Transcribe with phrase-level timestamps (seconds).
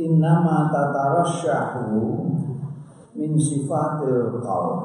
[0.00, 2.04] innama tatarasyahu
[3.16, 4.80] min sifatil qaum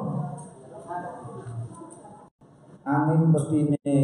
[2.88, 3.96] angin mestine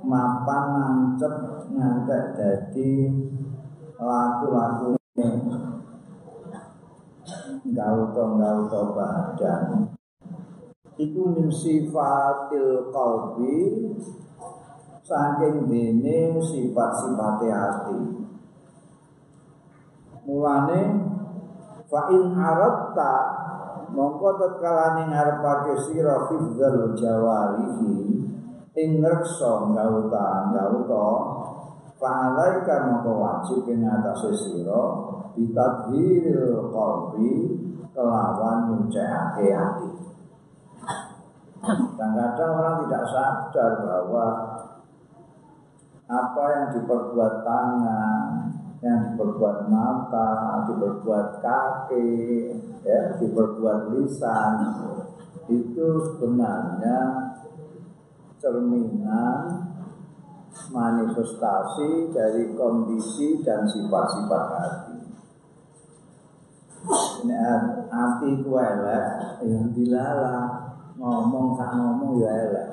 [0.00, 3.12] mapan nancep ngantek dadi
[4.00, 5.28] laku-lakune
[7.76, 9.92] gauta-gauta badan.
[10.96, 13.56] Iku min sifatil qalbi
[15.04, 18.25] saking dene sifat-sifate ati
[20.26, 20.82] mulane
[21.86, 23.12] fa in aratta
[23.94, 28.26] mongko tetkalane ngarepake sira hifdzal jawarihi
[28.74, 31.06] ing ngreksa gauta gauta
[31.96, 37.32] fa alaika mongko wajib ing atase sira bitadhiril qalbi
[37.96, 39.88] kelawan nyucikake ati.
[41.66, 44.26] Kadang-kadang orang tidak sadar bahwa
[46.06, 52.12] apa yang diperbuat tangan yang diperbuat mata, diperbuat kaki,
[52.84, 54.54] ya, diperbuat lisan,
[55.48, 56.98] itu sebenarnya
[58.36, 59.70] cerminan
[60.72, 64.98] manifestasi dari kondisi dan sifat-sifat hati.
[67.26, 67.34] Ini
[67.90, 70.62] hati ku elek, yang dilala
[70.94, 72.68] ngomong tak ngomong ya elek.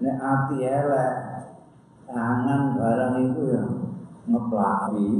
[0.00, 1.12] Ini hati elek,
[2.06, 3.70] tangan barang itu yang
[4.30, 5.10] ngeplawi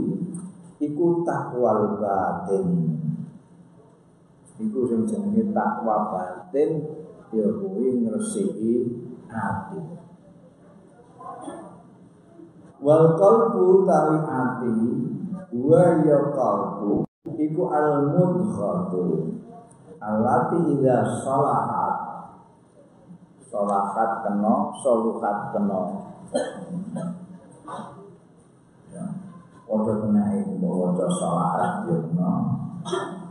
[0.82, 2.96] iku takwal batin.
[4.56, 6.70] Iku sing jenenge takwa batin
[7.34, 8.74] ya kuwi ngresiki
[9.28, 9.80] ati.
[12.80, 14.74] Wal qalbu tawi ati
[15.56, 17.04] wa ya qalbu
[17.36, 19.34] iku al mudghatu
[20.00, 21.94] alati idza salahat
[23.48, 25.80] salahat kena soluhat kena
[29.66, 32.30] Odo kenai bahwa salahat yurna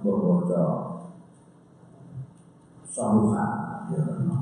[0.04, 0.36] bahwa
[2.88, 3.52] saluhat
[3.92, 4.38] yurna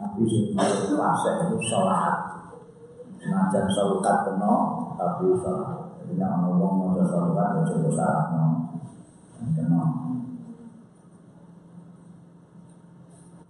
[0.00, 2.16] tapi sing fase itu salahat
[3.20, 4.54] Najan saluhat kena
[4.96, 8.44] tapi salahat Jadi yang ngomong mau saluhat ya coba salah no.
[9.52, 9.99] Kena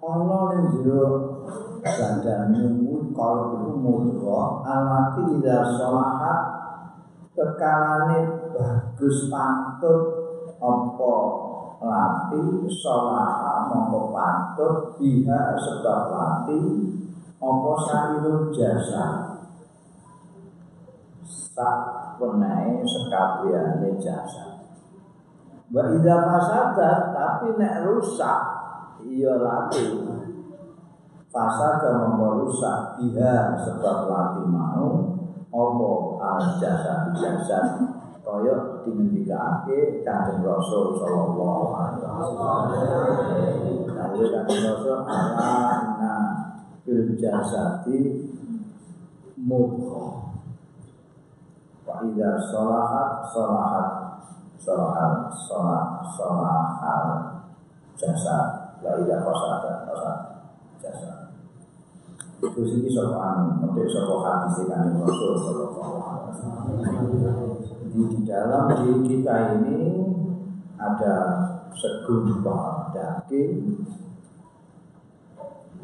[0.00, 1.08] Allah yang jero
[1.80, 2.76] Gandane
[3.16, 6.40] kalau itu mudra alati ida sholahat
[7.32, 10.02] kekalane bagus pantut
[10.60, 11.14] apa
[11.80, 16.60] lati sholaha mongko pantut biha sebab lati
[17.40, 19.36] apa sarirul jasa.
[21.24, 21.76] Sak
[22.20, 24.68] penae sekabiane jasa.
[25.72, 28.49] Wa idza fasada tapi nek rusak
[29.06, 29.84] iya lati
[31.30, 35.16] fasada merusak biha sebab lati mau
[35.50, 37.90] opo al jasa jasa
[38.20, 42.62] kaya dingendikake kanjeng Rasul sallallahu alaihi wasallam.
[43.90, 46.14] Kanjeng Rasul ana
[46.86, 48.30] fil jasati
[49.40, 50.36] mudghah.
[51.88, 53.88] Wa idza salahat salahat
[54.60, 57.08] salahat salahat salahat
[57.96, 60.24] jasa wa idza fasada fasada
[60.80, 61.12] jasa.
[62.40, 65.34] Itu sih sopan, untuk sopan hati sih kan Rasul
[67.90, 69.80] Jadi di dalam diri kita ini
[70.80, 71.16] ada
[71.76, 73.84] segumpal daging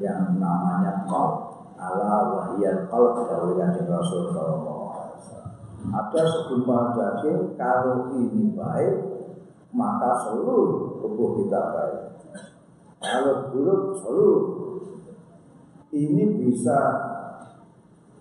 [0.00, 4.32] yang namanya kol ala wahiyat kol dari kanjeng Rasul
[5.92, 9.16] Ada segumpal daging kalau ini baik
[9.76, 12.05] maka seluruh tubuh kita baik.
[13.00, 14.44] Kalau buruk seluruh.
[15.92, 16.78] Ini bisa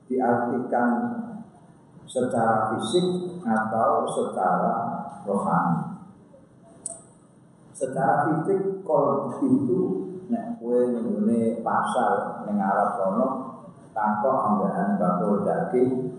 [0.07, 0.91] diartikan
[2.05, 4.75] secara fisik atau secara
[5.25, 6.05] rohani.
[7.75, 9.81] Secara fisik kalau itu
[10.31, 13.27] nek kue nggone pasar ning Arab kono
[13.91, 16.15] tanpa ambahan bakul daging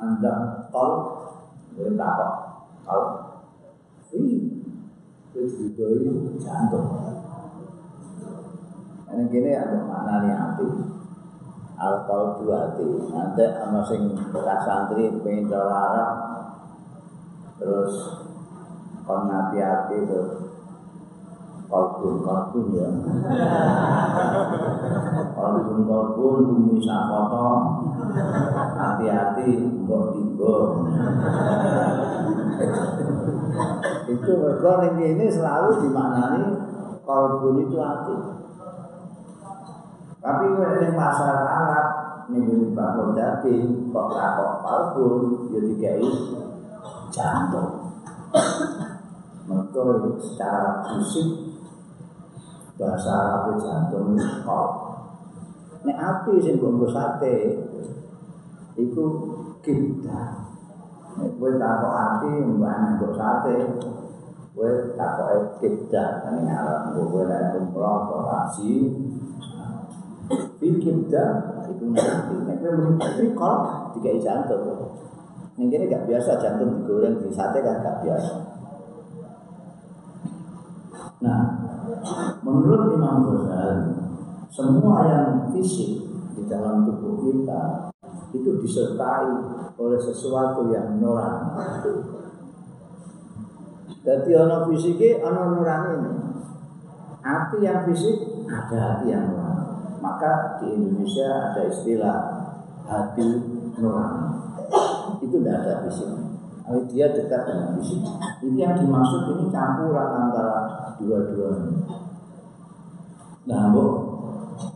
[0.00, 0.90] anda tol
[1.76, 2.32] kue takok
[2.88, 3.04] tol.
[4.08, 4.47] Wih,
[5.46, 5.86] itu
[6.42, 7.14] jantung.
[9.08, 10.68] Ini gini ada mana nih hati
[11.80, 16.16] Alkohol dua hati Nanti sama sing bekas santri pengen Arab
[17.56, 17.94] Terus
[19.08, 20.52] kon hati-hati terus
[21.68, 22.88] kalbun kalbun ya.
[25.32, 27.48] Kalbun kalbun bumi sakoto
[28.76, 30.54] hati-hati mbok tiba
[34.08, 36.42] itu mereka ini selalu dimaknani
[37.04, 38.16] kalbun itu hati
[40.18, 41.88] Tapi ning pasar Arab
[42.28, 45.12] ning bakul daging kok takok kalbun
[45.54, 46.04] ya dikai
[47.08, 47.94] jantung.
[49.48, 49.84] Mereka
[50.20, 51.56] secara fisik
[52.76, 54.70] bahasa Arab jantung kok.
[55.86, 57.36] Nek api sing nggo sate
[58.74, 59.04] iku
[59.62, 60.47] kita.
[61.18, 63.54] Kowe takok ati mbak nggo sate
[64.54, 68.90] kowe takoke kita ning Arab kowe nek umroh kok haji
[70.58, 73.54] bikin dah itu nanti nek kowe muni trikol
[73.94, 74.94] dikai jantung.
[75.58, 78.34] Ning kene gak biasa jantung digoreng di sate kan gak biasa.
[81.18, 81.42] Nah,
[82.46, 83.90] menurut Imam Ghazali,
[84.54, 86.06] semua yang fisik
[86.38, 87.87] di dalam tubuh kita
[88.34, 89.32] itu disertai
[89.78, 91.54] oleh sesuatu yang nurani.
[94.04, 96.12] Jadi ono fisik, ono nurani ini.
[97.18, 99.64] Hati yang fisik ada hati yang nurani.
[100.00, 102.18] Maka di Indonesia ada istilah
[102.88, 103.24] hati
[103.76, 104.28] nurani.
[105.20, 106.10] Itu tidak ada fisik.
[106.68, 108.04] Tapi dia dekat dengan fisik.
[108.44, 111.80] Ini yang dimaksud ini campuran antara dua-duanya.
[113.48, 113.84] Nah, bu,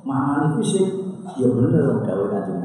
[0.01, 0.89] maknanya fisik,
[1.37, 2.62] ya benar gawe kajian.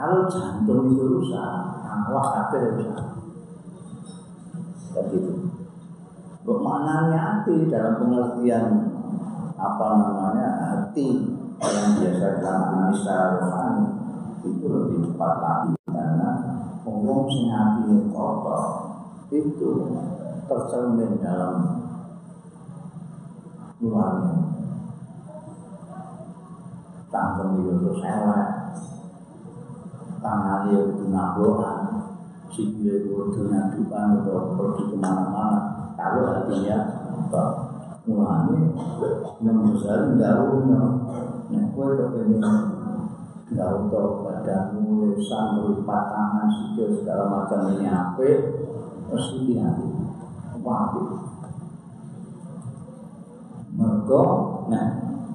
[0.00, 3.04] Kalau jantung itu rusak, awak kabeh rusak.
[4.96, 5.52] Begitu.
[6.40, 8.96] Maknanya hati dalam pengertian
[9.60, 13.86] apa namanya hati yang biasa maknai secara rohani
[14.40, 16.30] itu lebih tepat lagi karena
[16.88, 18.64] wong sing atine kotor
[19.28, 20.00] itu
[20.48, 21.84] tercermin dalam
[23.84, 24.32] luarnya
[27.12, 28.00] tanggung itu terus
[30.20, 31.80] elek tangan dia itu nabohan
[32.52, 35.58] sikile itu nyadukan atau pergi kemana-mana.
[35.96, 36.78] Kalau hatinya
[38.04, 38.58] mulanya
[39.40, 40.82] membesar daunnya
[41.50, 42.56] nah kue kepengen
[43.50, 48.30] nggak untuk badanmu, lisan, melipat tangan, sikil segala macam ini apa?
[49.10, 49.90] Terus ini hati,
[50.54, 51.02] apa apa?
[53.74, 54.22] Mergo,
[54.70, 54.86] nah,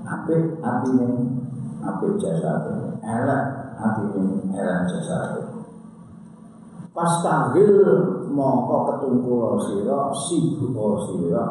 [0.07, 1.43] apa hati ini,
[1.83, 2.51] apa jasa
[3.03, 5.39] elek hati ini, elek jasa
[6.95, 7.75] Pas tanggil
[8.31, 11.45] mongko ketungkul sira sibuk sira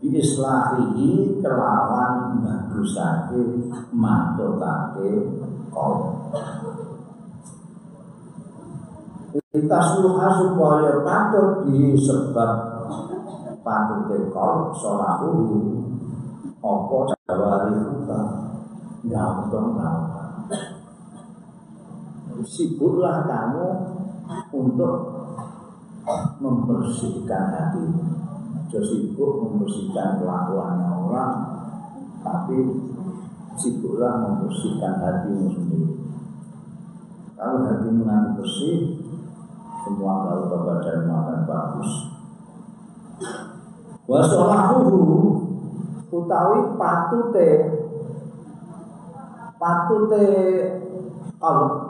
[0.00, 3.62] biislahihi kelawan bagusake
[3.92, 5.10] mantokake
[5.70, 6.18] kaum.
[9.30, 12.54] Kita suha supaya patut disebab
[13.60, 15.30] patut dekol sholahu
[16.58, 16.98] opo
[17.28, 18.20] jawari kita
[19.06, 20.19] gampang gampang.
[22.40, 23.66] Sibuklah kamu
[24.54, 24.96] untuk
[26.40, 27.84] membersihkan hati.
[28.70, 31.34] Jadi sibuk membersihkan kelakuannya orang,
[32.22, 32.58] tapi
[33.58, 35.90] sibuklah membersihkan hatimu sendiri.
[37.34, 38.78] Kalau hatimu nanti bersih,
[39.82, 41.90] semua kalau badanmu akan bagus.
[44.06, 44.98] Wasolahu
[46.10, 47.50] utawi patute
[49.60, 50.26] patute
[51.36, 51.89] kalau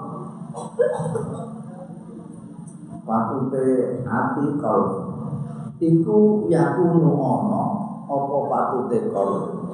[3.10, 3.66] patute
[4.06, 5.10] hati kalau
[5.82, 7.64] iku yakunu ono
[8.06, 9.66] apa patute kalau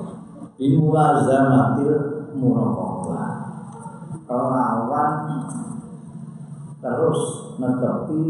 [0.56, 1.94] bimulazamatil
[2.36, 3.32] muraqabah.
[4.26, 5.12] Kelawan
[6.80, 7.20] terus
[7.60, 8.22] netepi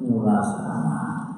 [0.00, 1.36] mulazamah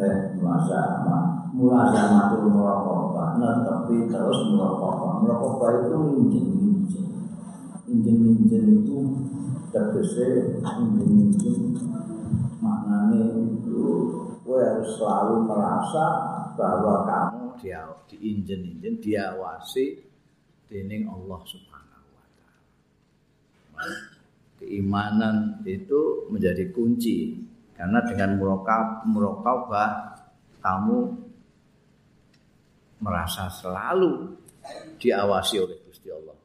[0.00, 3.28] eh mulazamah mulazamatul muraqabah.
[3.42, 5.12] Netepi terus muraqabah.
[5.26, 6.69] Muraqabah itu injen-injen
[7.90, 8.98] injen-injen itu
[9.74, 11.74] tegese injen-injen
[12.62, 13.82] maknanya itu
[14.46, 16.06] gue harus selalu merasa
[16.54, 20.10] bahwa kamu dia diinjen-injen diawasi
[20.70, 23.96] dening Allah Subhanahu wa taala.
[24.60, 27.42] Keimanan itu menjadi kunci
[27.74, 29.90] karena dengan murakab murakabah
[30.60, 30.98] kamu
[33.00, 34.36] merasa selalu
[35.00, 36.36] diawasi oleh Gusti Allah.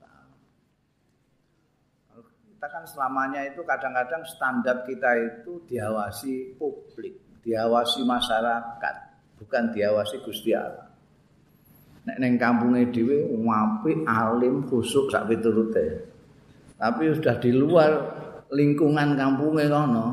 [2.65, 7.13] Kita kan selamanya itu kadang-kadang standar kita itu diawasi publik,
[7.45, 8.95] diawasi masyarakat
[9.37, 10.89] bukan diawasi Gusti Allah.
[12.09, 16.09] Nek neng kampungnya dhewe wapi alim khusuk sak piturute.
[16.81, 18.01] Tapi sudah di luar
[18.49, 20.05] lingkungan kampungnya kono.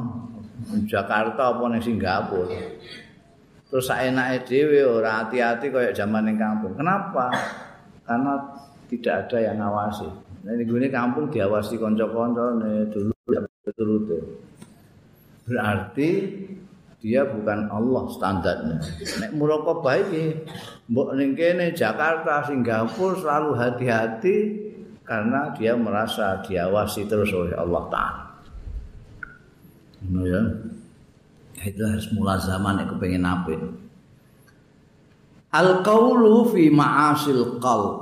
[0.84, 2.52] Jakarta apa ning Singapura.
[3.72, 6.76] Terus saenake dhewe ora hati-hati kayak zaman ning kampung.
[6.76, 7.32] Kenapa?
[8.04, 8.60] Karena
[8.92, 10.31] tidak ada yang ngawasi.
[10.42, 12.58] Nah ini kampung diawasi konco-konco
[12.90, 14.18] dulu sak piturute.
[15.46, 16.10] Berarti
[16.98, 18.78] dia bukan Allah standarnya.
[19.22, 20.42] Nek muraqabah iki
[20.90, 24.36] mbok ning kene Jakarta, Singapura selalu hati-hati
[25.02, 28.24] karena dia merasa diawasi terus oleh Allah Taala.
[30.10, 30.42] Nah ya.
[31.62, 33.54] Itu harus mulai zaman yang kepengen apa.
[35.54, 38.01] Al-qawlu fi ma'asil qalb.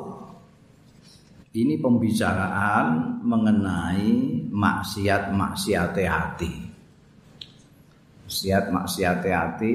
[1.51, 4.07] Ini pembicaraan mengenai
[4.55, 6.71] maksiat-maksiat hati.
[8.31, 9.75] maksiat maksiat hati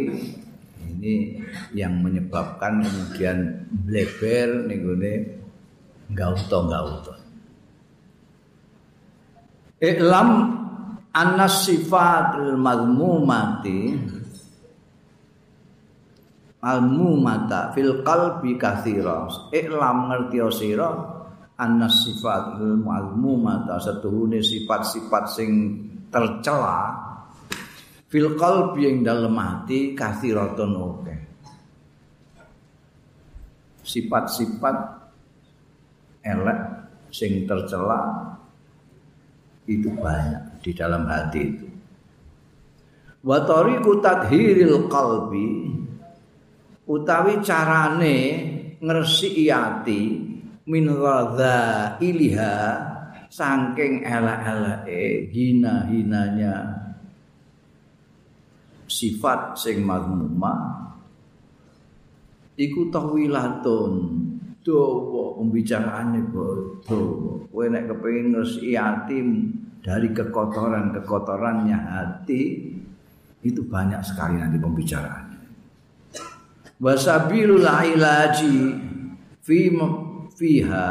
[0.79, 1.44] ini
[1.75, 5.15] yang menyebabkan kemudian bleber nih gue
[6.15, 7.13] gauto gauto
[9.75, 10.29] Iklam
[11.12, 13.91] anas sifatul mazmumati
[16.63, 21.14] al-mumata fil qalbi kathira iklam ngerti sira
[21.56, 25.50] anas sifatul mazmumata setuhune sifat-sifat sing
[26.12, 26.92] tercela
[28.12, 31.16] fil qalbi yang dalam hati kathiratun oke
[33.86, 34.76] sifat-sifat
[36.26, 36.60] elek
[37.14, 38.34] sing tercela
[39.66, 41.68] itu banyak di dalam hati itu.
[43.26, 45.74] Wa tariqu tadhiril qalbi
[46.86, 48.18] utawi carane
[48.78, 50.02] ngresiki ati
[50.65, 52.53] min radha iliha
[53.29, 56.55] saking elek-eleke hina-hinanya
[58.86, 60.86] sifat sing mazmuma
[62.55, 63.93] iku tawilatun
[64.65, 69.17] dawa pembicaraane dawa kowe nek kepengin ngresiki ati
[69.86, 72.41] dari kekotoran-kekotorannya hati
[73.45, 75.39] itu banyak sekali nanti pembicaraannya
[76.81, 78.57] wasabilul ilaji
[79.45, 79.69] fi
[80.36, 80.88] fiha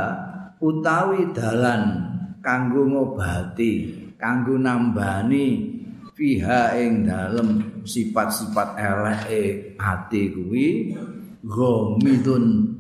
[0.58, 3.72] utawi dalan kanggo ngobati
[4.16, 5.74] kanggo nambani
[6.16, 10.96] fiha ing dalem sifat-sifat eleke ati kuwi
[11.44, 12.78] gomidun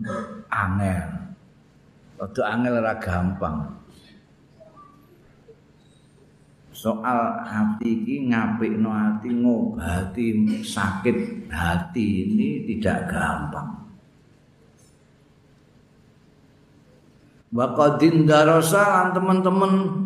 [0.48, 1.04] angel.
[2.16, 3.58] Rada angel ora gampang.
[6.74, 10.26] Soal hati iki ngapikno hati ngobati
[10.62, 13.83] sakit hati ini tidak gampang.
[17.54, 20.02] Waqadin darasa teman-teman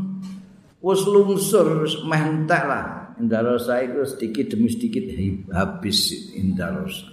[0.84, 5.02] wis lungsur mentek lah Indarosa itu sedikit demi sedikit
[5.50, 7.10] habis Indarosa.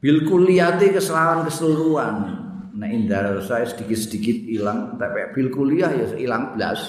[0.00, 2.16] Bil kuliati kesalahan keseluruhan.
[2.74, 6.80] Nah Indarosa sedikit-sedikit hilang, tapi bil kuliah ya hilang belas.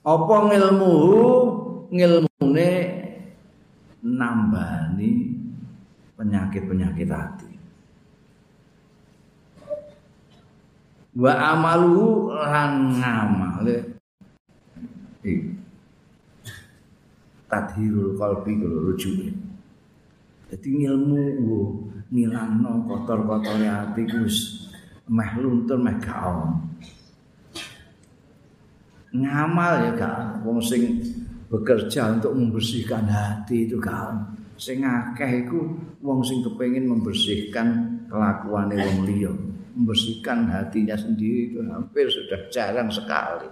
[0.00, 0.94] Apa ngilmu
[1.92, 2.70] ngilmune
[4.00, 5.10] nambani
[6.16, 7.47] penyakit-penyakit hati.
[11.16, 13.76] Wa amalu lan ngamale
[17.48, 19.32] tadhirul qalbi kalau rujuke.
[20.48, 21.60] Dadi ilmu wo
[22.08, 24.68] ngilangno kotor-kotore ati ku wis
[25.08, 26.24] meh luntur meh gak
[29.12, 31.00] ngamal ya gak wong sing
[31.48, 34.12] bekerja untuk membersihkan hati itu gak
[34.60, 35.64] sing akeh iku
[36.04, 39.32] wong sing kepengin membersihkan kelakuane wong liya
[39.78, 43.46] membersihkan hatinya sendiri itu hampir sudah jarang sekali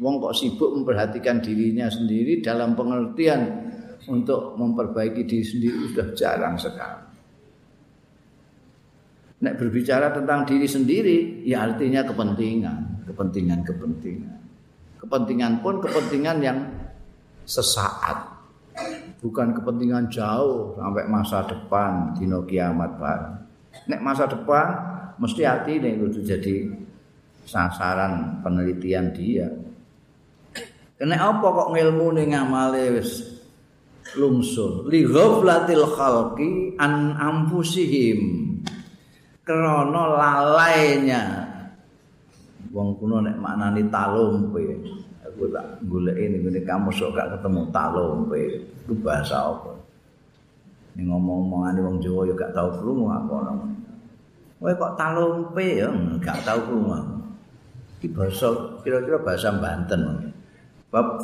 [0.00, 3.68] Wong kok sibuk memperhatikan dirinya sendiri dalam pengertian
[4.08, 7.04] untuk memperbaiki diri sendiri sudah jarang sekali.
[9.40, 14.36] Nek berbicara tentang diri sendiri, ya artinya kepentingan, kepentingan, kepentingan.
[15.00, 16.58] Kepentingan pun kepentingan yang
[17.48, 18.36] sesaat,
[19.24, 23.36] bukan kepentingan jauh sampai masa depan dino kiamat bareng.
[23.88, 24.66] Nek masa depan
[25.20, 26.54] mesti hati ini itu jadi
[27.44, 29.48] sasaran penelitian dia.
[30.96, 33.24] Kene apa kok ngilmu ning ngamale wis
[34.16, 34.88] lungsur.
[34.88, 38.20] Li ghaflatil khalqi an ampusihim.
[39.44, 41.22] Krana lalainya.
[42.70, 44.60] Wong kuno nek maknani talumpe.
[45.24, 48.40] Aku tak goleki ning ngene kamu sok gak ketemu talumpe.
[48.84, 49.72] Itu bahasa apa?
[51.00, 53.52] Ning ngomong-omongane wong Jawa gak tau krungu apa ora.
[54.60, 55.88] Kowe kok talumpe ya
[56.20, 57.24] gak tau krungu.
[57.96, 58.48] Iki bahasa
[58.84, 60.32] kira-kira bahasa Banten.
[60.92, 61.16] Bab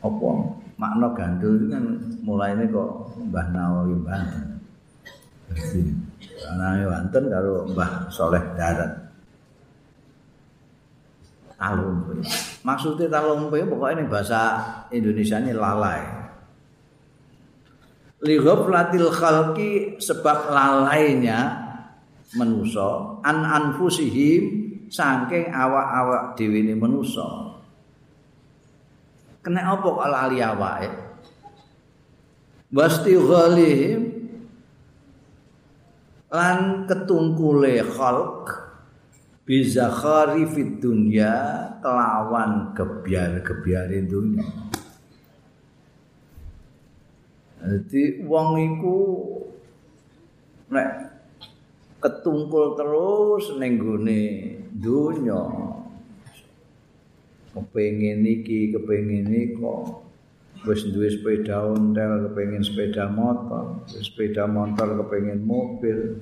[0.00, 0.28] apa
[0.76, 1.84] makna gandul itu kan
[2.20, 4.60] mulai ini kok Mbah Nawawi Banten.
[6.56, 8.92] Nawawi Banten karo Mbah Soleh Darat.
[11.56, 12.24] Talumpe.
[12.64, 14.40] Maksudnya talumpe pokoknya ini bahasa
[14.92, 16.00] Indonesia ini lalai.
[18.24, 21.59] Li ghaflatil khalqi sebab lalainya
[22.38, 24.42] menuso an anfusihim
[24.86, 27.50] saking awak-awak dhewe ne menusa
[29.40, 30.92] kena apa kok lali awake?
[32.70, 33.18] Wasti
[36.30, 38.46] lan ketungkule khalq
[39.42, 41.34] bizakhari fid dunya
[41.82, 44.46] kelawan gebyar-gebyare dunya.
[47.60, 48.98] Jadi wong iku
[50.70, 51.09] nek
[52.00, 54.22] ketungkul terus ning gone
[54.72, 55.44] donya.
[57.52, 60.00] Kepengin iki kepengin iku.
[60.64, 63.84] Wis duwe sepeda ontel kepengin sepeda motor.
[63.92, 66.20] Wis sepeda motor kepengin mobil.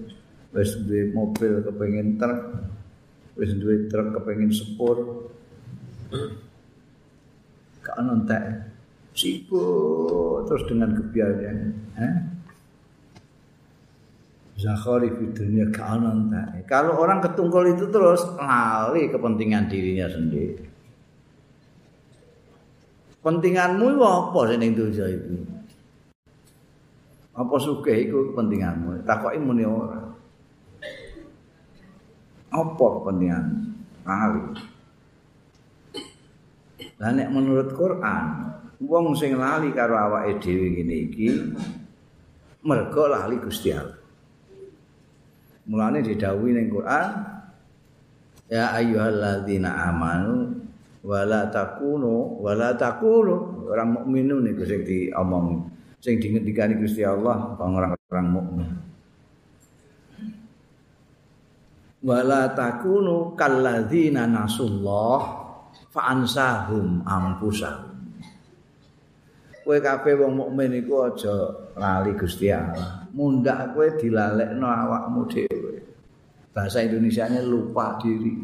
[0.55, 2.43] Wis duwe mobil kepengin truk.
[3.39, 5.31] Wis duwe truk kepengin sepur.
[7.83, 8.25] Gak ono
[9.19, 11.59] sibuk terus dengan kebiayaan
[11.99, 12.15] eh?
[14.59, 16.35] Zakhari di dunia keanan
[16.67, 20.67] Kalau orang ketungkol itu terus lali kepentingan dirinya sendiri.
[23.23, 25.47] Pentinganmu apa sih ning dosa itu?
[27.39, 29.07] Apa suka itu kepentinganmu?
[29.07, 30.03] Takoki muni ora.
[32.51, 33.47] Apa kepentingan?
[34.03, 34.43] Lali.
[36.99, 38.27] Lah nek menurut Quran,
[38.83, 41.27] wong sing lali karo awake dhewe ngene iki
[42.67, 43.98] mergo lali Gusti Allah.
[45.69, 47.09] Mulane didhawuhi ning Quran
[48.49, 50.57] ya ayyuhalladzina amanu
[51.05, 55.69] wala takunu wala takunu orang mukminun niku sing diomong
[56.01, 58.69] sing dingendikani Gusti Allah orang-orang mukmin.
[62.01, 65.21] Wala takunu kalladzina nasullah
[65.93, 67.89] fa ansahum ampusahum
[69.69, 73.05] kowe kabeh wong mukmin iku aja lali Gusti Allah.
[73.13, 75.58] Mundak kowe dilalekno awakmu dhewe.
[76.59, 78.35] Bahasa Indonesianya lupa diri.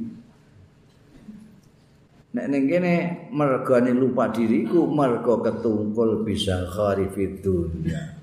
[2.31, 2.95] Nek ning kene
[3.35, 8.15] mergane lupa diriku mergo ketungkul bisa kharifid dunya.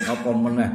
[0.00, 0.72] Apa meneh?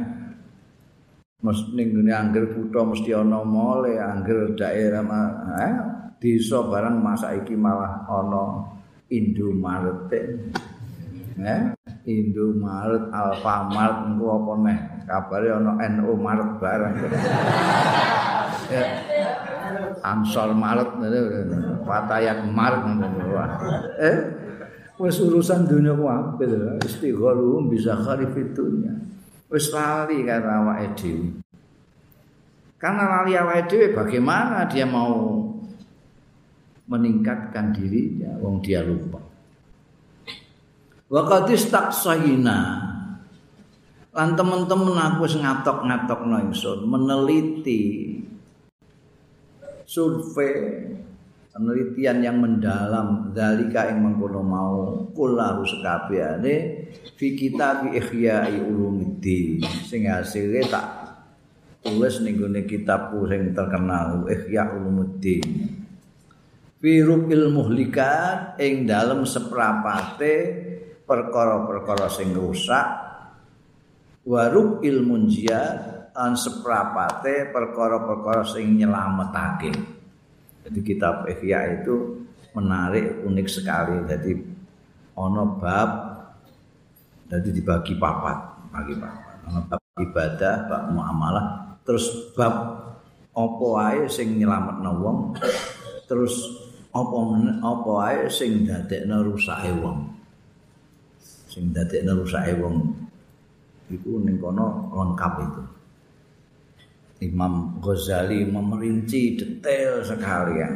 [1.42, 5.02] Mes ning ngene angger kutha mesti ana mole, angger daerah
[5.58, 5.74] eh
[6.22, 8.70] desa barang masa iki malah ana
[9.10, 10.14] Indomaret.
[11.42, 11.74] eh
[12.06, 14.78] Indomaret Alfamart engko apa neh
[15.10, 16.94] kabare ana NU Maret barang
[20.04, 21.00] Ansor Maret
[21.84, 22.82] Patayak Maret
[24.00, 24.18] eh
[24.94, 26.06] wis urusan dunia ku
[26.86, 28.94] istighalu bisa kharif dunya
[29.54, 31.30] wis lali karo awake dhewe.
[32.82, 35.46] Karena lali awake dhewe bagaimana dia mau
[36.90, 38.34] meningkatkan dirinya?
[38.42, 39.22] Wong dia lupa.
[41.06, 42.90] Wa qad istaqsayna.
[44.14, 47.82] Lan temen-temen aku wis ngatok-ngatokno ingsun meneliti
[49.84, 50.90] survei
[51.54, 54.78] penelitian yang mendalam dalika yang mengkono mau
[55.14, 59.62] kullahu sekabehane fi kitab ihya'i ulumuddin.
[59.86, 60.86] Sing hasilnya tak
[61.86, 65.44] tulis ning gone kitabku sing terkenal ihya ulumuddin.
[66.82, 70.34] Fi rubil muhlikat ing dalem seprapate
[71.06, 73.06] perkara-perkara sing rusak.
[74.24, 79.74] Warub ilmun jihad an seprapate perkara-perkara sing nyelametake.
[80.64, 82.24] Jadi kitab Ihya itu
[82.54, 83.98] menarik unik sekali.
[84.06, 84.32] Jadi
[85.18, 85.90] ono bab
[87.26, 88.38] jadi dibagi papat
[88.70, 89.34] bagi papat.
[89.50, 91.46] Ono bab ibadah bab muamalah
[91.82, 92.54] terus bab
[93.34, 95.18] opo ae sing nyelametno wong
[96.06, 96.34] terus
[96.94, 100.14] opo opo ae sing dadekno rusake wong.
[101.50, 103.02] Sing dadekne rusake wong.
[103.90, 105.73] Iku ning kono lengkap itu.
[107.24, 110.70] Imam Ghazali memerinci detail sekali ya.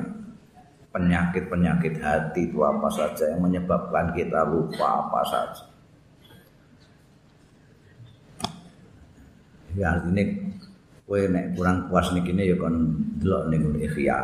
[0.88, 5.64] Penyakit-penyakit hati itu apa saja yang menyebabkan kita lupa apa saja.
[9.76, 10.24] Ya artinya
[11.04, 14.18] kowe nek kurang puas nih kini ya kon delok ning ikhya.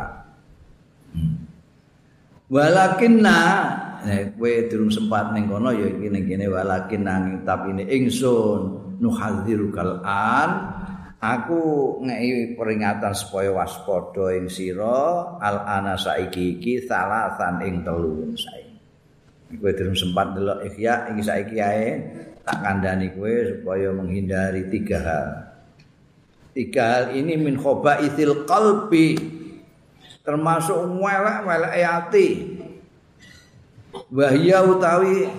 [1.13, 1.47] Hmm.
[2.49, 3.39] Walakinna
[4.03, 8.61] nek kowe durung sempat ning kono ya iki ning kene walakin nanging tapi ini ingsun
[8.99, 10.74] nuhadzirukal an
[11.19, 11.61] aku
[12.03, 18.75] ngei peringatan supaya waspada ing sira al ana saiki iki salasan ing telu saiki.
[19.55, 21.87] Kowe durung sempat delok ikhya iki saiki ae
[22.43, 25.29] tak kandhani kowe supaya menghindari tiga hal.
[26.55, 29.15] Tiga hal ini min khobaithil qalbi
[30.25, 32.29] termasuk welek-welek hati
[34.09, 35.29] wahya utawi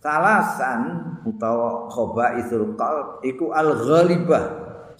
[0.00, 4.44] talasan utawa khabaithul qalb iku al ghalibah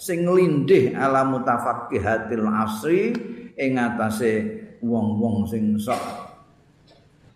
[0.00, 3.12] sing lindih ala mutafaqqihatil asri
[3.56, 4.48] ing atase
[4.80, 6.00] wong-wong sing sok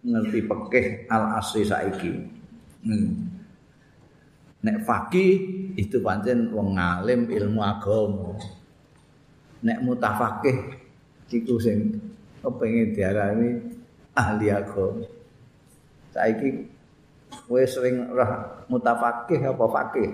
[0.05, 2.13] ngerti pekeh al asri saiki.
[2.85, 3.33] Hmm.
[4.65, 5.33] Nek fakih
[5.77, 8.33] itu pancen wong ngalim ilmu agama.
[9.65, 10.81] Nek mutafakih
[11.29, 12.01] iku sing
[12.41, 13.61] kepengin diarani
[14.17, 15.05] ahli agama.
[16.17, 16.74] Saiki
[17.45, 18.31] kowe sering roh
[18.73, 20.11] mutafakih apa fakih?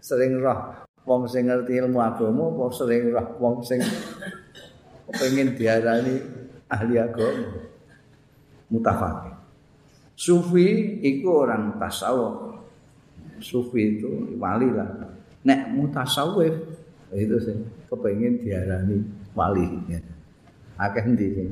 [0.00, 0.72] Sering roh
[1.04, 3.80] wong sing ngerti ilmu agama apa sering roh wong sing
[5.10, 6.16] kepengin diarani
[6.72, 7.48] ahli agama?
[8.72, 9.34] Mutafakih.
[10.16, 12.60] Sufi itu orang tasawuf.
[13.40, 14.88] Sufi itu wali lah.
[15.44, 16.52] Nek mutasawif
[17.12, 17.56] itu sih
[17.88, 19.00] kepengen diarani
[19.32, 19.64] wali.
[20.80, 21.48] Akeh ndi sing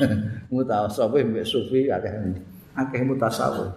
[0.52, 2.55] mutasawif mbek sufi akeh ndi.
[2.76, 3.72] Akeh mutasawif.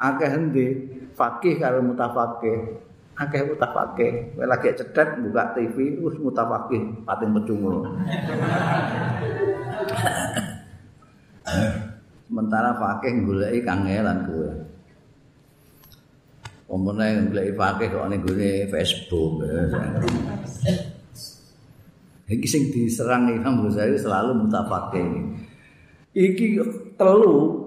[0.00, 0.66] Akeh ndi
[1.12, 2.80] fakih karo mutafakih.
[3.12, 4.32] Akeh mutafakih.
[4.32, 7.84] Kowe lagi cedhek buka TV wis mutafakih pating pecungu.
[12.28, 14.50] sementara fakih goleki kangelan kowe.
[16.68, 19.32] Omone goleki fakih kok ning gone Facebook.
[22.28, 25.32] Iki sing diserang Imam Ghazali selalu mutafakih.
[26.12, 26.60] Iki
[27.00, 27.57] telu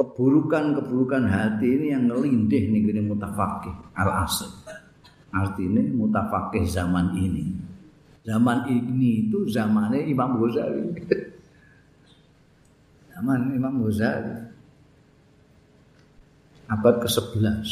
[0.00, 4.48] keburukan-keburukan hati ini yang ngelindih nih gini mutafakih al asr.
[5.28, 7.52] Artinya mutafakih zaman ini.
[8.24, 10.96] Zaman ini itu zamannya Imam Ghazali.
[13.12, 14.48] zaman Imam Ghazali
[16.70, 17.68] abad ke-11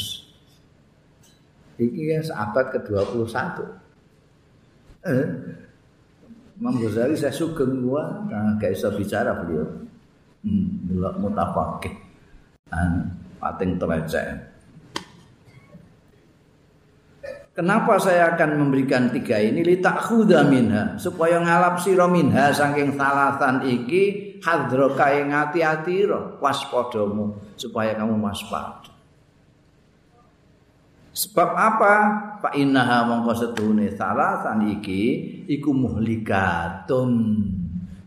[1.81, 3.33] ini ya abad ke-21
[5.07, 5.25] eh,
[6.61, 8.21] Imam Ghazali saya sugeng gua
[8.61, 9.65] gak bisa bicara beliau
[10.45, 12.08] hmm, mutafakih
[13.39, 14.49] pating terecek
[17.59, 23.67] Kenapa saya akan memberikan tiga ini li takhuda minha supaya ngalap sira minha saking salasan
[23.67, 26.07] iki hadroka ing ati-ati
[26.39, 28.95] waspadamu supaya kamu waspada.
[31.11, 31.93] Sebab apa?
[32.39, 35.03] Pak innaha mongko setune salasan iki
[35.51, 37.11] iku muhlikatun.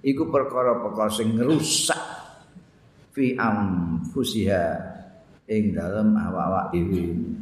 [0.01, 2.22] Iku perkara-perkara sing ngrusak
[3.13, 4.65] fi amfusiha
[5.47, 7.33] ing dalem awak-awak dhewe.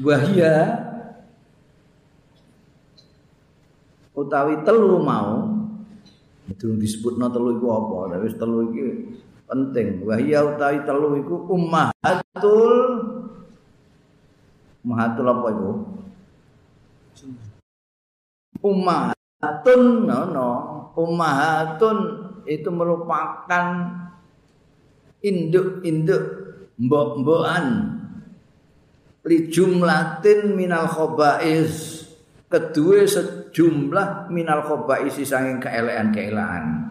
[0.00, 0.56] wahya
[4.16, 5.52] utawi telu mau
[6.56, 8.86] durung disebutno telu iku apa tapi telu iki
[9.48, 9.88] penting.
[10.04, 12.74] Wahya utawi telu iku ummahatul
[14.84, 15.72] ummahatul apa iku?
[18.62, 20.48] Ummahatun no no.
[20.92, 23.66] Ummahatun itu merupakan
[25.22, 26.24] induk-induk
[26.78, 27.66] mbok-mbokan.
[29.22, 32.02] Li jumlatin minal khobais.
[32.50, 36.90] Kedua sejumlah minal khobais sanging keelean-keelean.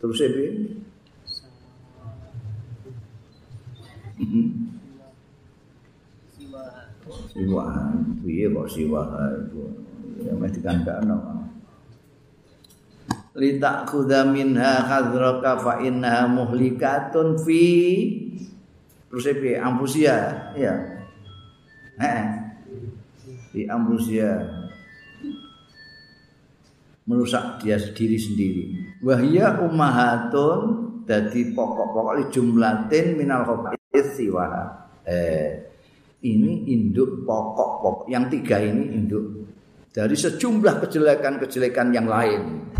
[0.00, 0.46] Terus ini
[7.30, 7.64] siwa
[8.24, 9.02] piye kok siwa
[9.36, 9.64] itu
[10.20, 10.84] ya mesti kan
[13.34, 15.80] litak kuda minha khadraka fa
[16.28, 17.66] muhlikatun fi
[19.08, 20.16] terus apa ampusia
[20.58, 20.74] ya
[23.50, 24.60] di ampusia
[27.10, 28.64] merusak dia sendiri sendiri.
[29.02, 30.58] Wahya ummahatun
[31.02, 34.46] dadi pokok-pokok jumlatin minal khabith siwa.
[35.02, 35.66] Eh
[36.22, 38.06] ini induk pokok-pokok.
[38.06, 39.26] Yang tiga ini induk
[39.90, 42.70] dari sejumlah kejelekan-kejelekan yang lain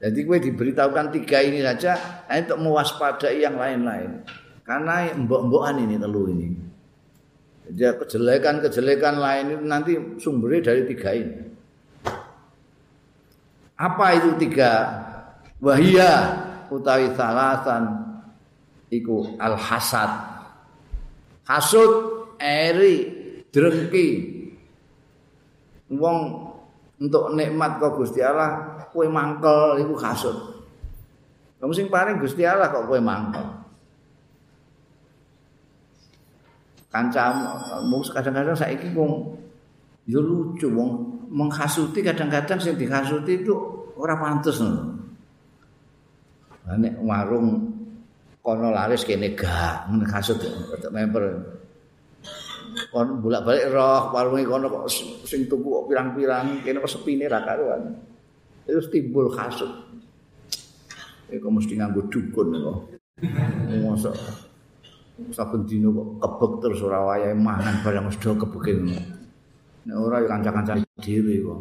[0.00, 4.24] Jadi gue diberitahukan tiga ini saja untuk mewaspadai yang lain-lain.
[4.64, 6.48] Karena mbok-mbokan ini telu ini.
[7.68, 11.36] Jadi kejelekan-kejelekan lain itu nanti sumbernya dari tiga ini.
[13.76, 14.72] Apa itu tiga?
[15.60, 16.12] Wahia
[16.72, 17.84] utawi salasan
[18.88, 20.10] iku al hasad.
[21.44, 21.92] Hasud
[22.40, 23.04] eri
[23.52, 24.39] drengki.
[25.90, 26.18] Wong
[27.00, 30.36] untuk nikmat kok Gusti Allah kowe mangkel iku kasut.
[31.58, 33.42] Kamu sing paling Gusti Allah kok kowe mangkel.
[36.90, 37.46] Kancamu
[38.10, 39.38] kadang-kadang saiki wong
[40.10, 43.54] yo lucu wong menghasuti kadang-kadang sing dihasuti itu
[43.94, 44.98] ora pantes lho.
[46.70, 47.70] Nek warung
[48.42, 50.38] kono laris kene gak menghasut
[50.90, 51.59] member.
[52.90, 54.84] Kon bolak-balik roh warunge kono kok
[55.26, 57.94] sing tuku pirang-pirang kene kok sepine ra karuan.
[58.66, 59.70] terus timbul kasut.
[61.30, 62.78] Iku mesti nganggo dukun kok.
[63.82, 64.14] Mosok
[65.34, 68.72] saben dina kok kebek terus ora wayahe mangan barang mesti kebeke.
[69.86, 71.58] Nek ora ya kanca-kanca dhewe kok.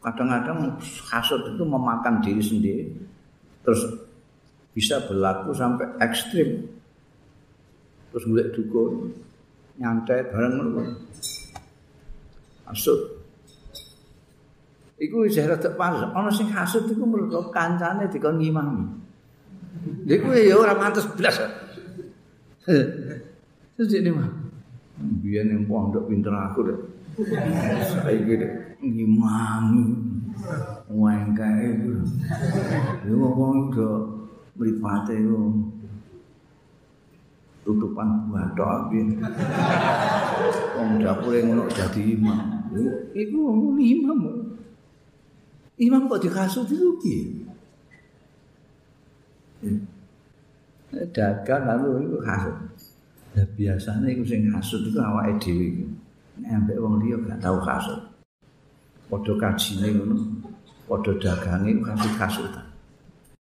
[0.00, 0.80] Kadang-kadang
[1.12, 2.84] hasud itu memakan diri sendiri.
[3.60, 3.84] Terus
[4.72, 6.79] bisa berlaku sampai ekstrim.
[8.10, 9.14] Terus golek dukun,
[9.78, 10.82] nyantet bareng ngono.
[12.66, 13.22] Hasud.
[15.00, 16.12] Iku wis rada pas.
[16.12, 18.84] Ana sing hasud iku mergo kancane dikon ngimami.
[20.04, 21.40] Iku ya ora pantes blas.
[23.74, 24.28] Terus ini mah.
[25.24, 26.78] Biar yang pondok pinter aku deh.
[28.04, 28.52] Saiki deh
[28.84, 29.86] ngimami.
[30.92, 31.90] Wengkae iku.
[33.08, 34.04] Yo wong udah
[34.60, 35.48] mripate yo.
[37.60, 39.20] Tutupan bathok iki.
[40.76, 42.38] Wong dapure ngono dadi imam.
[43.12, 44.20] Iku wong imam.
[45.80, 47.20] Imam kok dikasut itu piye?
[51.12, 52.56] Dagang lalu itu kasut.
[53.36, 55.86] Ya biasanya itu sing hasud itu awake dhewe.
[56.40, 58.00] Nek ambek wong liya gak tau hasud.
[59.06, 60.16] Padha kajine ngono.
[60.88, 62.52] Padha dagange kasih hasud.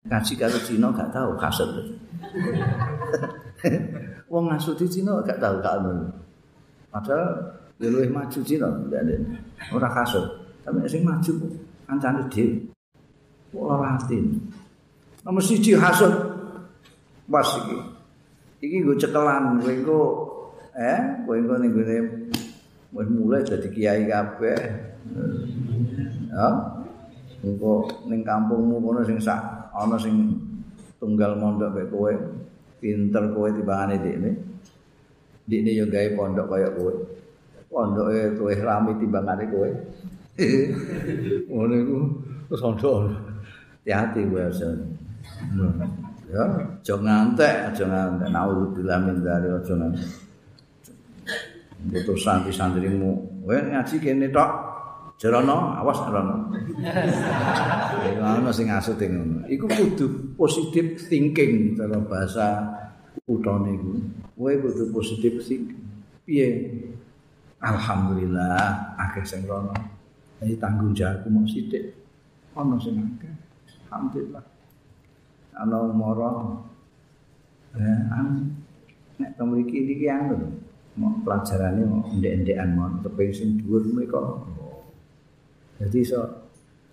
[0.08, 1.70] Kaji karo Cina gak tau hasud.
[4.28, 6.06] wong di Cina gak tau gak ngono.
[6.88, 9.02] Padahal ya luwih maju Cina ndek
[9.74, 10.24] ora hasud.
[10.64, 11.32] Tapi sing maju
[11.88, 12.68] kancane dhewe.
[13.56, 14.20] Ora ati.
[15.24, 16.12] Nomor siji hasud
[17.28, 17.98] pas iki.
[18.58, 20.00] iki nggo cekelan kowe engko
[20.74, 21.96] eh kowe engko ning gone
[22.90, 24.58] wis mulai dadi kiai kabeh
[26.34, 26.48] ya
[27.46, 30.34] engko ning kampungmu kono sing sak ana sing
[30.98, 32.10] tunggal mondok kowe
[32.80, 34.30] pinter kowe timbangane dikne
[35.48, 36.92] dikne yo gawe pondok kaya kowe.
[37.68, 39.68] Pondoke kowe rame timbangane kowe.
[41.50, 41.98] Ngono iku
[42.48, 43.10] terus ondok
[43.82, 44.40] hati-hati kowe
[46.28, 48.28] ya aja ngantek aja ngantek.
[48.28, 50.08] Naudzubillah min dzalik aja ngantek.
[51.78, 54.67] Butuh santri-santrimu Weh ngaji kene tok
[55.18, 56.54] Jerono, awas jerono
[58.22, 59.44] Ngono sing asut ngono.
[59.50, 60.06] Iku kudu
[60.38, 62.62] positif thinking dalam bahasa
[63.26, 63.92] utone iku.
[64.38, 65.82] Kowe kudu positif thinking.
[66.22, 66.48] Piye?
[67.58, 69.74] Alhamdulillah akeh sing rono.
[70.38, 71.98] Ini tanggung jawabku mau sithik.
[72.54, 73.34] Ono sing akeh.
[73.90, 74.58] Alhamdulillah.
[75.58, 76.62] ana umara
[77.74, 78.54] eh an
[79.18, 80.54] nek to mriki iki anu
[80.94, 84.46] mau pelajarane mau ndek-ndekan mau tepe sing dhuwur mriko
[85.78, 86.20] dadi iso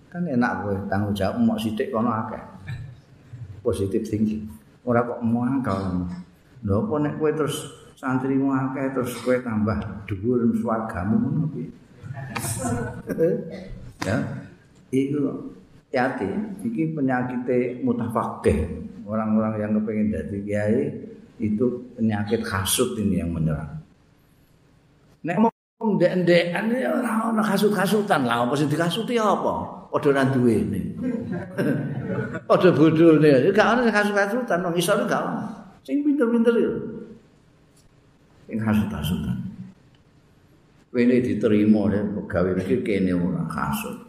[0.08, 2.44] kan enak kowe tanggung jawab mau sithik kono akeh.
[3.66, 4.46] Positif thinking
[4.86, 5.44] ora kok mau
[6.66, 11.68] lho apa nek kowe terus santrimu akeh terus kowe tambah dhuwur swargamu ngono piye?
[14.06, 14.22] Ya
[14.94, 15.56] iku
[15.90, 16.30] hati-hati.
[16.68, 17.48] Iki penyakit
[17.82, 20.82] mutafakih orang-orang yang kepengen jadi kiai
[21.40, 23.80] itu penyakit hasut ini yang menyerang.
[25.24, 25.55] Nek
[25.86, 28.26] mau ndek-ndekan ya ora ana kasut-kasutan.
[28.26, 29.86] Lah apa sing dikasuti apa?
[29.94, 30.82] Padha ra duwe ini
[32.52, 35.46] padha bodhone ya gak ana kasut-kasutan wong iso gak ana.
[35.86, 36.74] Sing pinter-pinter ya.
[38.50, 39.38] Sing kasut-kasutan.
[40.96, 44.00] Ini diterima deh, pegawai ini kene ora kasut.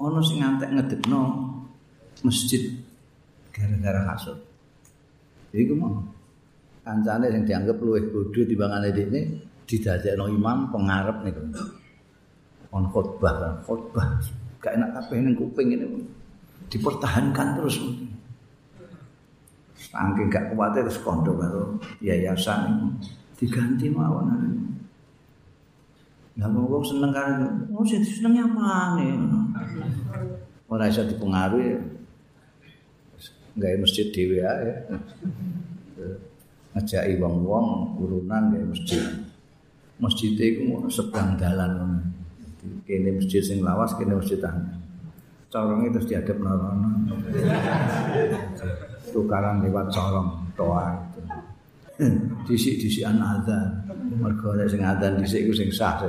[0.00, 1.22] Ono sing ngantek ngedekno
[2.26, 2.72] masjid
[3.54, 4.38] gara-gara kasut.
[5.52, 6.09] Iku mau
[6.90, 9.20] kancane sing dianggap luwih bodho timbangane dhekne
[9.70, 11.42] didadekno imam pengarep niku.
[12.74, 14.18] On khotbah, khotbah
[14.58, 15.86] gak enak kabeh ning kuping ini.
[16.66, 17.78] Dipertahankan terus.
[19.78, 22.98] Saking gak kuat terus kondo karo yayasan
[23.38, 24.58] diganti mawon.
[26.38, 27.42] Lah wong seneng kan,
[27.74, 29.14] oh sing seneng apa nih?
[30.66, 31.78] Ora iso dipengaruhi.
[33.58, 34.70] Gawe masjid dhewe ae.
[36.74, 39.02] Ngajaki wong-wong urunan gawe masjid.
[39.98, 42.00] Masjid iku seberang dalan.
[42.86, 44.78] Kene masjid sing lawas, kene masjid tangga.
[45.50, 47.10] Corong itu diadep norono.
[49.10, 51.20] Tukaran lewat corong, toa itu.
[52.46, 53.90] Disik-disikan azan.
[54.18, 56.02] mergo nek sing adzan dhisik iku sing sah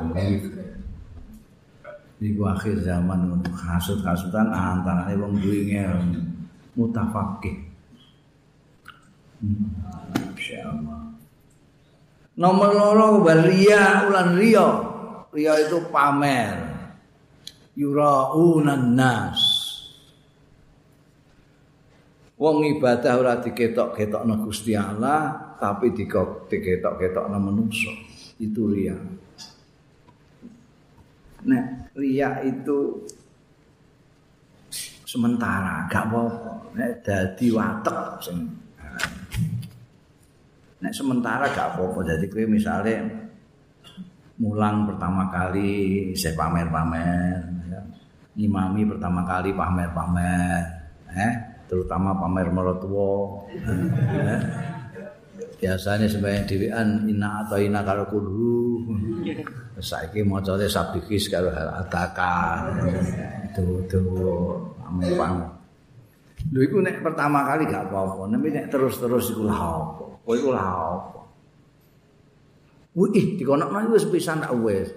[2.22, 6.02] iku akhir zaman hasud-hasudan antarane wong duwe ngel
[10.52, 11.02] insyaallah
[12.36, 14.70] nomor loro waria ulan ria.
[15.32, 16.60] Ria itu pamer.
[17.72, 19.40] Yuraunan nas
[22.36, 27.94] wong ibadah ora diketok-ketokno Gusti Allah tapi diketok-ketokno manusa
[28.42, 28.98] itu ria.
[31.42, 31.64] Nah,
[31.96, 33.08] ria itu
[35.08, 36.54] sementara, gak apa-apa.
[36.76, 38.38] Nek dadi watek sing
[40.82, 42.02] nek sementara gak apa-apa.
[42.04, 43.06] Jadi kowe misalnya
[44.42, 47.38] mulang pertama kali saya pamer-pamer
[47.70, 47.82] ya.
[48.42, 50.66] imami pertama kali pamer-pamer
[51.14, 51.34] eh
[51.70, 54.42] terutama pamer eh.
[55.62, 58.82] biasanya sebagai dirian ina atau ina kalau kudu.
[59.78, 62.82] Saiki macane sabikis karo atakan
[63.46, 64.02] itu itu
[64.82, 65.61] pamer-pamer
[66.50, 70.06] Lho iku nek pertama kali gak apa-apa, nek nek terus-terus iku lha apa?
[70.26, 71.22] Kowe iku lha apa?
[72.98, 74.90] Wih, dikonokno iku wis pisan tak wis.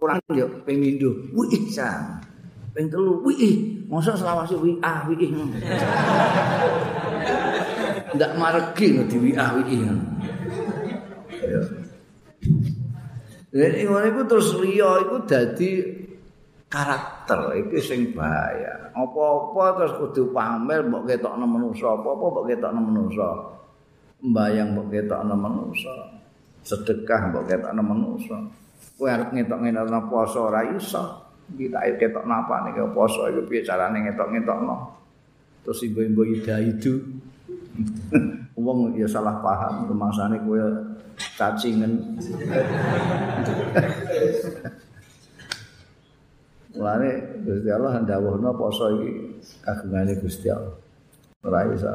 [0.00, 1.12] Kurang yo ping mindo.
[1.36, 2.24] Wih, san.
[2.72, 5.28] Ping telu, wih, mosok selawase wih ah wih.
[8.16, 9.66] Ndak maregi no di wih ah wih.
[11.42, 11.60] Ya.
[13.52, 16.00] Jadi ngono iku terus liya iku dadi
[16.72, 18.88] karakter iki sing bahaya.
[18.96, 23.28] Apa-apa terus kudu pamer mbok ketokno manusa, apa-apa mbok ketokno manusa.
[24.24, 25.92] Mbayang mbok ketokno manusa.
[26.64, 28.36] Sedekah mbok ketokno manusa.
[28.96, 31.04] Kowe arep ngetok-ngetokno poso ora iso.
[31.52, 34.76] Kita ketok napa nih poso itu piye carane ngetok-ngetokno.
[35.68, 36.96] Terus ibu-ibu ida itu
[38.62, 40.60] Wong ya salah paham rumangsane kowe
[41.36, 42.20] cacingen.
[46.72, 47.10] Mulane
[47.44, 49.12] Gusti Allah ndawuhna poso iki
[49.60, 50.72] kagungane Gusti Allah.
[51.44, 51.92] Ora iso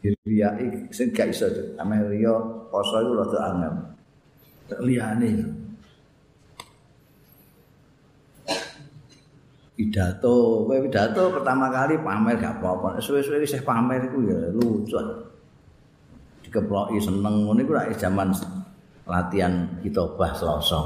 [0.00, 1.44] diriyai sing gak iso
[1.76, 2.32] ameh riya
[2.72, 3.74] poso iku rada angel.
[4.84, 5.28] Liyane
[9.78, 12.98] pidato, kowe pidato pertama kali pamer gak apa-apa.
[12.98, 14.96] Suwe-suwe wis pamer iku ya lucu.
[16.48, 18.32] Dikeploki seneng ngene iku ra zaman
[19.04, 20.80] latihan kitobah Selasa.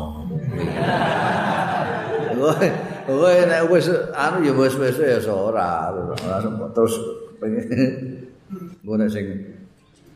[3.03, 5.91] Kowe nek wis anu ya wis-wis ya ora
[6.71, 6.95] terus
[7.43, 7.67] pengen
[8.87, 9.27] ngono sing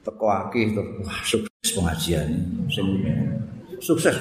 [0.06, 2.28] teko akeh terus wah sukses pengajian
[2.70, 2.86] sing
[3.82, 4.14] sukses.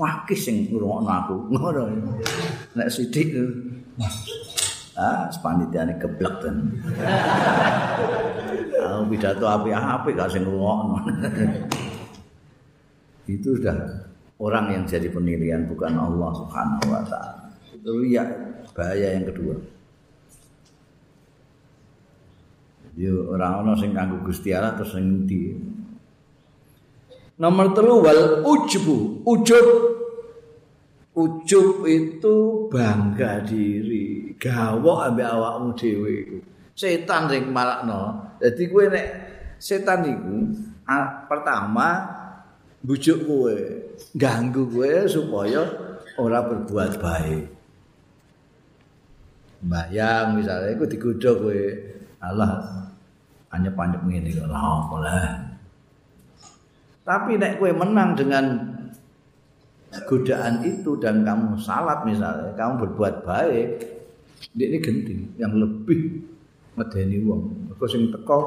[0.00, 1.36] Wakih sing ngrungokno aku.
[1.52, 1.92] Ngono.
[2.72, 3.36] Nek sithik
[4.96, 6.56] ah sepanitiane geblek ten.
[8.80, 11.04] Ah pidato apik-apik gak sing ngrungokno.
[13.28, 13.76] Itu sudah
[14.40, 17.39] orang yang jadi penilaian bukan Allah Subhanahu wa taala
[17.84, 18.24] riya
[18.72, 19.56] bahaya yang kedua.
[22.98, 25.56] Yo ora ana sing kanggo Gusti Allah terus sing ndi.
[27.40, 29.68] Nomor telu wal ujbu, ujub.
[31.10, 36.38] Ujub itu bangga diri, gawok ambek awakmu dhewe iku.
[36.76, 38.30] Setan sing malakno.
[38.38, 39.06] Dadi kowe nek
[39.58, 40.36] setan iku
[41.26, 42.06] pertama
[42.80, 43.56] bujuk kowe,
[44.14, 45.66] ganggu kowe supaya
[46.16, 47.59] ora berbuat baik.
[49.60, 51.62] Bayang misalnya iku digodho kowe
[52.24, 52.64] Allah
[53.52, 55.28] anyep-anyep ngene kok apa lah.
[57.04, 58.44] Tapi nek kowe menang dengan
[60.06, 63.68] godaan itu dan kamu salat misalnya, kamu berbuat baik,
[64.54, 66.22] ini genting yang lebih
[66.78, 67.68] medeni wong.
[67.68, 68.38] Mergo sing teko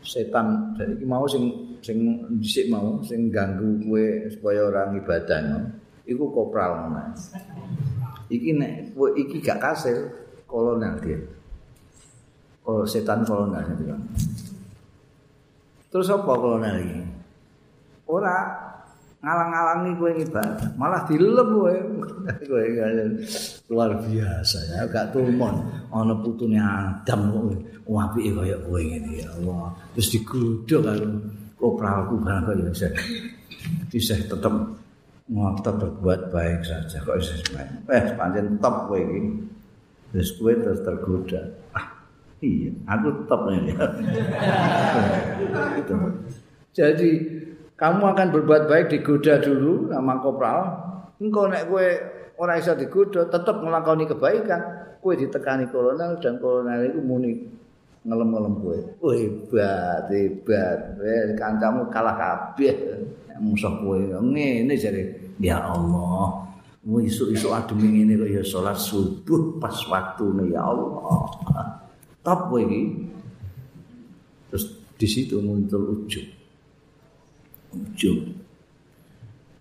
[0.00, 5.40] setan jadi mau sing sing dhisik mau sing ganggu kowe supaya orang ibadah.
[6.04, 7.14] Iku kopral ngono.
[8.30, 8.72] Iki nek
[9.14, 10.10] iki gak kasil,
[10.50, 11.18] kolonel dia.
[12.66, 14.00] Kalau setan kolonel itu kan.
[15.90, 17.02] Terus apa kolonel ini?
[18.10, 18.36] Ora
[19.20, 21.74] ngalang-alangi kowe ibadah, malah dilem kowe.
[22.50, 22.64] kowe
[23.70, 25.60] luar biasa ya, gak tumon
[25.92, 27.28] ana putune Adam
[27.84, 29.76] kok apike kaya kowe ngene ya Allah.
[29.94, 31.06] Terus digodho karo
[31.60, 32.88] kopralku barang kaya bisa.
[33.92, 34.54] Bisa tetep
[35.28, 37.92] ngotot berbuat baik saja kok bisa baik.
[37.92, 39.20] Eh, pancen top kowe iki.
[40.10, 41.54] Terus kue terus tergoda.
[41.70, 41.86] Ah,
[42.42, 43.74] iya, aku nih.
[45.78, 45.94] gitu.
[46.74, 47.10] Jadi
[47.78, 50.60] kamu akan berbuat baik digoda dulu sama kopral.
[51.22, 51.86] Engkau nek kue
[52.40, 54.60] orang bisa digoda, tetap melakoni kebaikan.
[55.00, 57.46] Kue ditekani kolonel dan kolonel itu muni
[58.04, 58.78] ngelem-ngelem kue.
[59.00, 60.78] Oh hebat, hebat.
[61.00, 62.74] Eh, kancamu kalah kabeh.
[63.40, 64.10] Musuh kue.
[64.10, 65.06] Ini jadi,
[65.38, 66.49] ya Allah.
[66.80, 71.28] Isu-isu adem ini kok ya sholat subuh pas waktu ya Allah.
[72.24, 73.04] Top lagi
[74.48, 74.64] terus
[74.96, 76.24] di situ muncul ujub.
[77.76, 78.18] Ujub.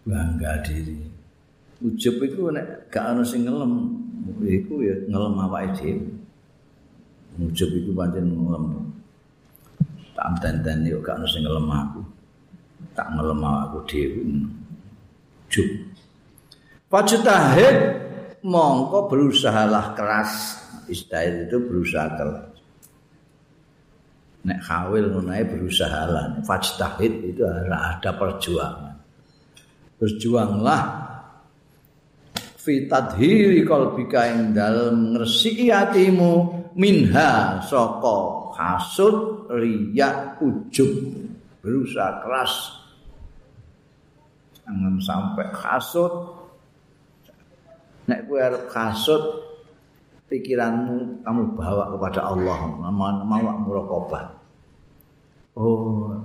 [0.08, 0.96] Bangga diri.
[1.84, 4.00] Ujub itu nek gak ana sing ngelem
[4.44, 6.08] iku ya ngelem awake dhewe.
[7.40, 8.66] Ujub itu pancen ngelem.
[10.16, 12.02] Tak tenten yo gak ana sing ngelem aku.
[12.96, 14.24] Tak ngelem aku dhewe.
[15.48, 15.68] Ujub
[16.90, 17.78] Fajtahid
[18.42, 20.58] mongko berusahalah keras.
[20.90, 22.50] Istahid itu berusaha keras.
[24.40, 28.98] nek khawil ngono berusaha lah fajtahid itu ada perjuangan.
[30.02, 31.06] Berjuanglah.
[32.60, 36.32] Fi tadhiri qalbika ing dalem ngresiki atimu
[36.74, 38.18] minha saka
[38.58, 40.90] hasud riya ujub.
[41.62, 42.54] Berusaha keras.
[44.66, 46.39] Jangan sampai hasud
[48.10, 49.24] nek kowe arep hasud
[50.26, 52.57] pikiranmu kamu bawa kepada Allah.
[52.89, 53.39] Mau
[53.70, 54.39] muraqabah
[55.60, 56.16] oh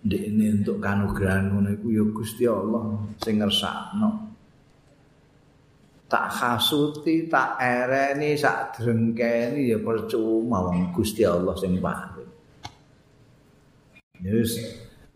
[0.00, 2.84] ndek ini untuk kanugrahan ngono iku ya Gusti Allah
[3.20, 4.32] sing ngersakno.
[6.10, 12.18] Tak hasuti tak ereni sak drengkeni ya percuma wong Gusti Allah sing paring
[14.20, 14.58] Yes,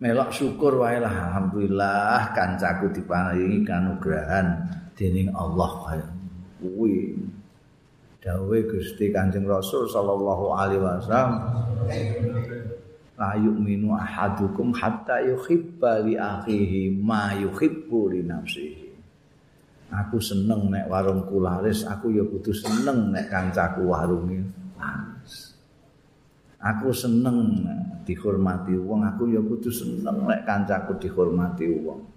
[0.00, 1.34] melok syukur wae lah.
[1.34, 4.64] Alhamdulillah kancaku diparingi kanugrahan
[4.94, 5.70] dening Allah.
[5.84, 6.06] Kaya
[6.62, 7.18] kuwi
[8.24, 11.30] dawuh Gusti Kanjeng Rasul sallallahu alaihi wasallam
[13.14, 18.82] la yu'minu ahadukum hatta yuhibba li akhihi ma yuhibbu li nafsihi.
[19.94, 24.42] Aku seneng nek warungku laris aku ya kudu seneng nek kancaku warunge
[24.74, 25.54] laris.
[26.58, 27.62] Aku seneng
[28.02, 32.13] dihormati wong aku ya kudu seneng nek kancaku dihormati wong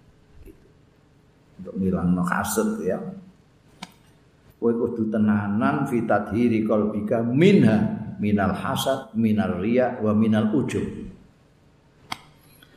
[1.62, 2.98] untuk ngilangno hasud ya.
[4.58, 7.78] Kowe kudu tenanan fitadhiri qalbika minha
[8.18, 10.86] minal hasad minal riya wa minal ujub.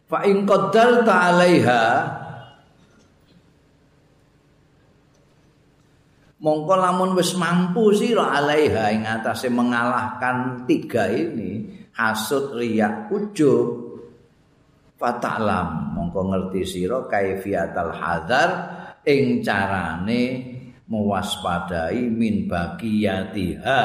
[0.04, 1.82] Fa in qaddarta 'alaiha
[6.44, 11.64] mongko lamun wis mampu sira 'alaiha ing atase mengalahkan tiga ini
[11.96, 13.79] hasud riya ujub
[15.00, 15.96] fatalam.
[15.96, 18.50] Mongko ngerti sira kaifiatal hadar
[19.08, 20.22] ing carane
[20.84, 23.80] mewaspadai min bagiyatiha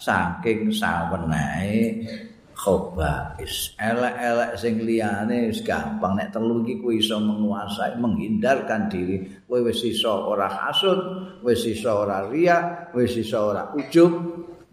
[0.00, 2.06] saking sawenehe
[2.54, 6.16] khobais elek-elek sing liyane wis gampang.
[6.16, 9.44] Nek telu iki kuwi iso menguasai menghindarkan diri.
[9.44, 10.98] Kowe wis iso ora hasud
[11.44, 14.12] wis iso ora riya wis iso ora ujub.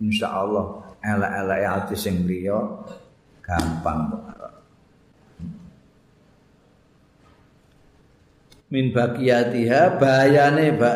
[0.02, 0.66] Insyaallah
[1.02, 2.58] elek-elek ati sing liya
[3.42, 4.14] gampang
[8.72, 10.92] min bagiyatiha bayane ba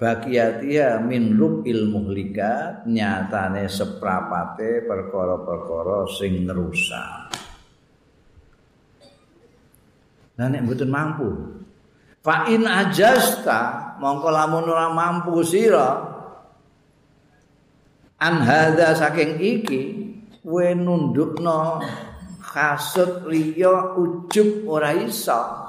[0.00, 7.30] bagiyatiha min rubil muhlikat nyatane seprapate perkara-perkara sing ngerusak
[10.40, 11.28] Nah nek mboten mampu.
[12.24, 16.00] Fa in ajasta mongko lamun ora mampu sira
[18.16, 19.80] an hadza saking iki
[20.40, 21.84] we nundukno
[22.40, 25.68] hasud riya ujub ora iso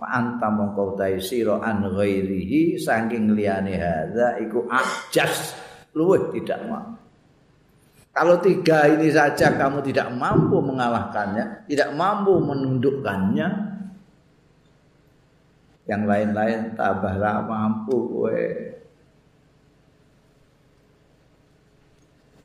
[0.00, 5.52] fa anta mongko utahe sira an ghairihi saking liyane hadza iku ajas.
[5.92, 7.00] Luwih tidak mampu
[8.10, 13.48] kalau tiga ini saja kamu tidak mampu mengalahkannya tidak mampu menundukkannya
[15.86, 18.46] yang lain-lain tabahlah mampu kowe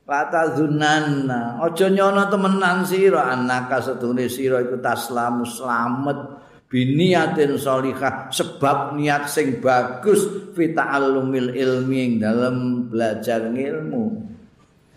[0.06, 8.98] Lata zunanna Ojo nyono temenan sira Anaka setune sira iku taslamu selamat biniatin solihah sebab
[8.98, 14.04] niat sing bagus fita'allumil ilmi ing dalam belajar ilmu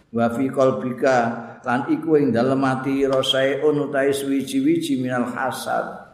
[0.10, 1.18] wa fi qalbika
[1.62, 6.08] lan iku ing dalem ati rasaeun utahe suwi-wiji minal hasad.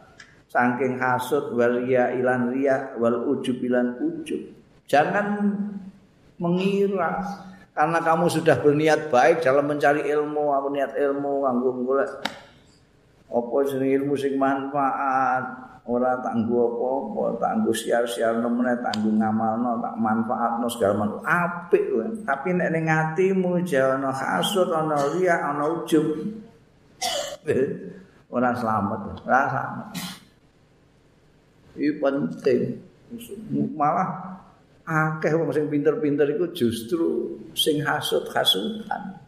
[0.46, 4.40] Saking hasud waria ilan ria wal ujub ilan ujub.
[4.86, 5.52] Jangan
[6.38, 7.20] mengira
[7.76, 12.10] karena kamu sudah berniat baik dalam mencari ilmu aku niat ilmu nganggo golek
[13.26, 15.66] apa jeneng ilmu sing manfaat?
[15.86, 21.22] Ora tanggo apa-apa tanggo siar-siar nemene tanggo ngamalno tak manfaatno segala macam.
[21.22, 21.84] Apik
[22.26, 26.06] tapi nek ning atimu jane hasud ana riya ana ujub.
[28.34, 29.88] Ora selamat ora selamat
[31.76, 32.60] iki penting.
[33.76, 34.40] Malah
[34.82, 39.25] akeh wong sing pinter-pinter iku justru sing hasud-hasudan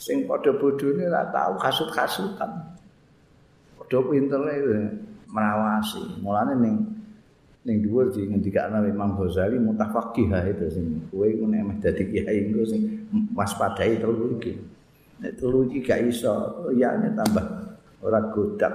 [0.00, 2.50] sing padha bodhone ora tau kasut-kasutan.
[3.76, 4.56] Padha pintere
[5.28, 6.24] merawasi.
[6.24, 6.76] Mulane ning
[7.68, 12.64] ning dhuwur di ngendikane Imam Ghazali mutafaqih itu sing kowe nek meh dadi kiai engko
[12.64, 12.82] sing
[13.36, 14.56] waspadai telu iki.
[15.20, 17.44] Nek telu iki gak iso, ya tambah
[18.00, 18.72] ora godak.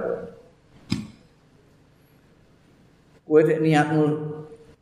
[3.26, 4.03] Kowe nek niatmu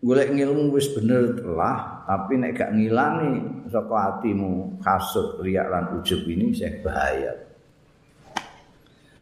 [0.03, 6.27] golek ilmu wis bener telah tapi nek gak ngilangi saka atimu kasut riak lan ujub
[6.27, 7.33] ini saya bahaya.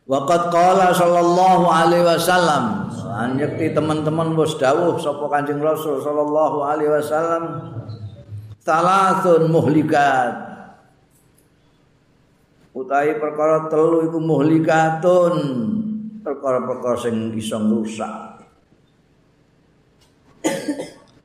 [0.10, 2.90] Waqat qala sallallahu alaihi wasallam.
[3.12, 7.44] Anjekti teman-teman bos dawuh sapa Kanjeng Rasul sallallahu alaihi wasallam.
[8.66, 10.34] Salasun muhlikat.
[12.74, 15.36] Utawi perkara telu iku muhlikatun.
[16.26, 18.32] Perkara-perkara sing iso ngrusak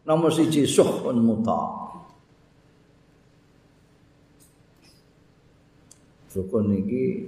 [0.07, 1.91] nomor siji suhun muta.
[6.31, 7.27] Sukun iki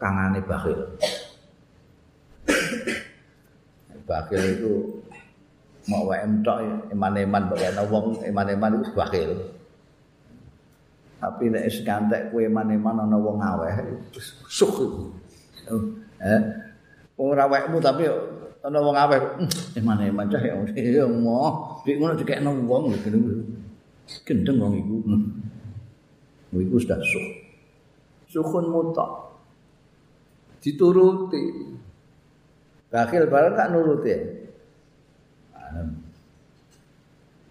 [0.00, 0.80] kangane bakhil.
[4.08, 4.72] Bakhil itu
[5.86, 9.30] mau wae entok iman-iman bagian wong iman-iman itu bakhil.
[11.20, 13.76] Tapi nek wis kantek kowe maneman ana wong aweh
[14.48, 15.12] suh.
[16.24, 16.40] Eh
[17.20, 18.08] ora wekmu tapi
[18.60, 19.20] ana wong aweh
[19.80, 22.92] maneman cah ya mo dik ngono dikekno wong
[24.26, 24.96] gendeng wong iku.
[26.50, 27.26] Wong iku sudah suh.
[28.30, 29.06] Suhun muta
[30.60, 31.72] dituruti.
[32.90, 34.12] Bakil bareng gak nuruti.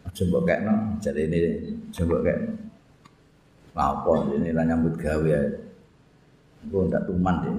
[0.03, 1.39] Aja mbok kekno jare ini
[1.95, 2.51] coba kekno.
[3.79, 5.39] Apa ini lah nyambut gawe ya
[6.67, 7.55] gue ndak tuman deh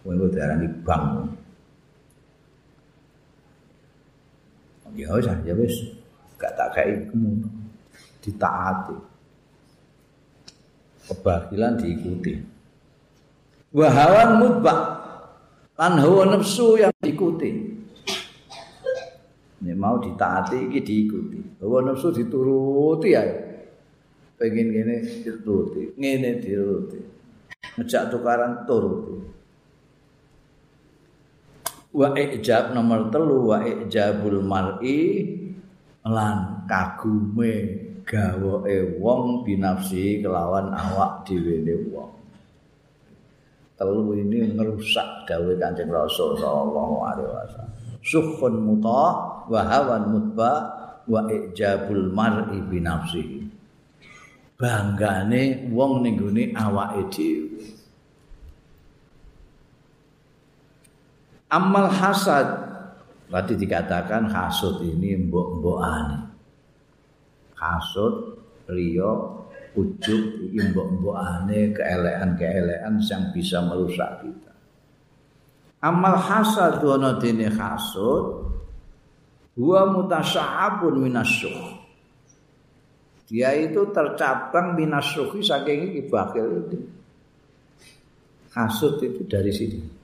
[0.00, 1.28] gue gue darah di bank
[4.96, 5.74] ya usah ya wis
[6.36, 7.44] gak tak kamu
[8.22, 8.96] ditaati
[11.10, 12.42] kebagilan diikuti
[13.72, 14.80] wahawan mutbak
[15.78, 17.50] lan hawa nafsu yang diikuti
[19.62, 23.22] ini mau ditaati ini diikuti hawa nafsu dituruti ya
[24.42, 26.98] pengen ngene dituruti, ngene dituruti.
[27.78, 29.22] Ngejak tukaran turuti.
[31.92, 35.28] Wa ijab nomor telu wa ijabul mar'i
[36.08, 37.52] lan kagume
[38.08, 41.60] gawoe wong binafsi kelawan awak dhewe
[41.92, 42.12] wong.
[43.76, 47.72] Telu ini ngerusak gawe Kanjeng Rasul sallallahu alaihi wasallam.
[48.02, 49.04] Sukhun muta
[49.46, 50.52] wa hawan mutba
[51.04, 53.42] wa ijabul mar'i binafsihi.
[54.62, 57.81] banggane wong ning gone awake dhewe.
[61.52, 62.48] Amal hasad
[63.28, 66.32] berarti dikatakan hasud ini mbok-mbokane.
[67.60, 68.40] Hasud
[68.72, 69.12] riya
[69.76, 74.52] ujub mbok-mbokane keelekan-keelekan yang bisa merusak kita.
[75.84, 78.48] Amal hasad ana dene hasud
[79.60, 81.84] huwa mutasya'abun minasyukh.
[83.32, 86.84] dia itu tercabang minas suhi saking iki bakil itu.
[88.52, 90.01] Hasud itu dari sini.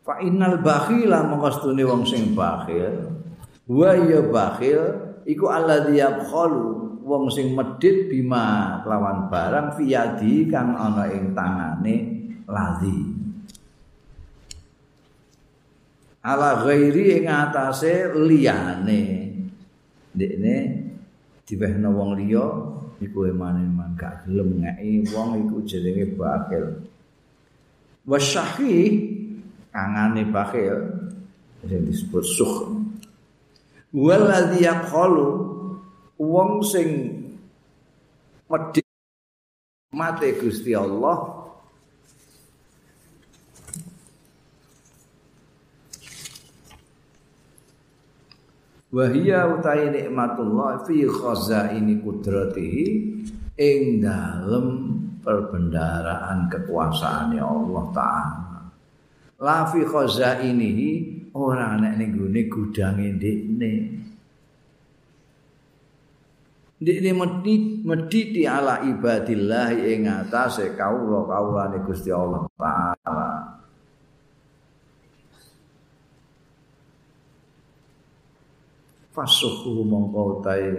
[0.00, 3.20] Fa innal bakhila mengkostune wong sing bakhil,
[3.68, 4.80] wa ya bakhil
[5.28, 11.94] iku alladzi yabkhalu wong sing medhit bima lawan barang fiyadi kang ana ing tangane
[12.48, 13.20] ladzi.
[16.20, 19.00] ala ghairi ing atase liyane.
[20.12, 20.54] Ndekne
[21.46, 22.46] diwehno wong liya
[23.00, 26.84] iku emane-eman gak gelem ngeki wong iku jenenge bakil
[28.04, 28.76] wasyahi
[29.70, 30.76] kangane bakil
[31.62, 32.70] sing disebut sukh
[33.94, 35.28] waladhi yaqalu
[36.18, 36.88] wong sing
[38.50, 38.86] medhit
[39.94, 41.40] mate Gusti Allah
[48.90, 52.86] Wahia utai nikmatullah fi khazaini kudratihi
[53.54, 54.66] ing dalem
[55.22, 58.49] perbendaraan kekuasaan Allah taala.
[59.40, 60.88] La fi khazainihi
[61.32, 63.72] ora nek ning gone gudange ndekne.
[66.80, 67.54] Ndekne medhi
[67.88, 73.28] medhi ala ibadillah ing atase kawula-kawulane Gusti Allah taala.
[79.10, 80.70] fasuhu mongko utahe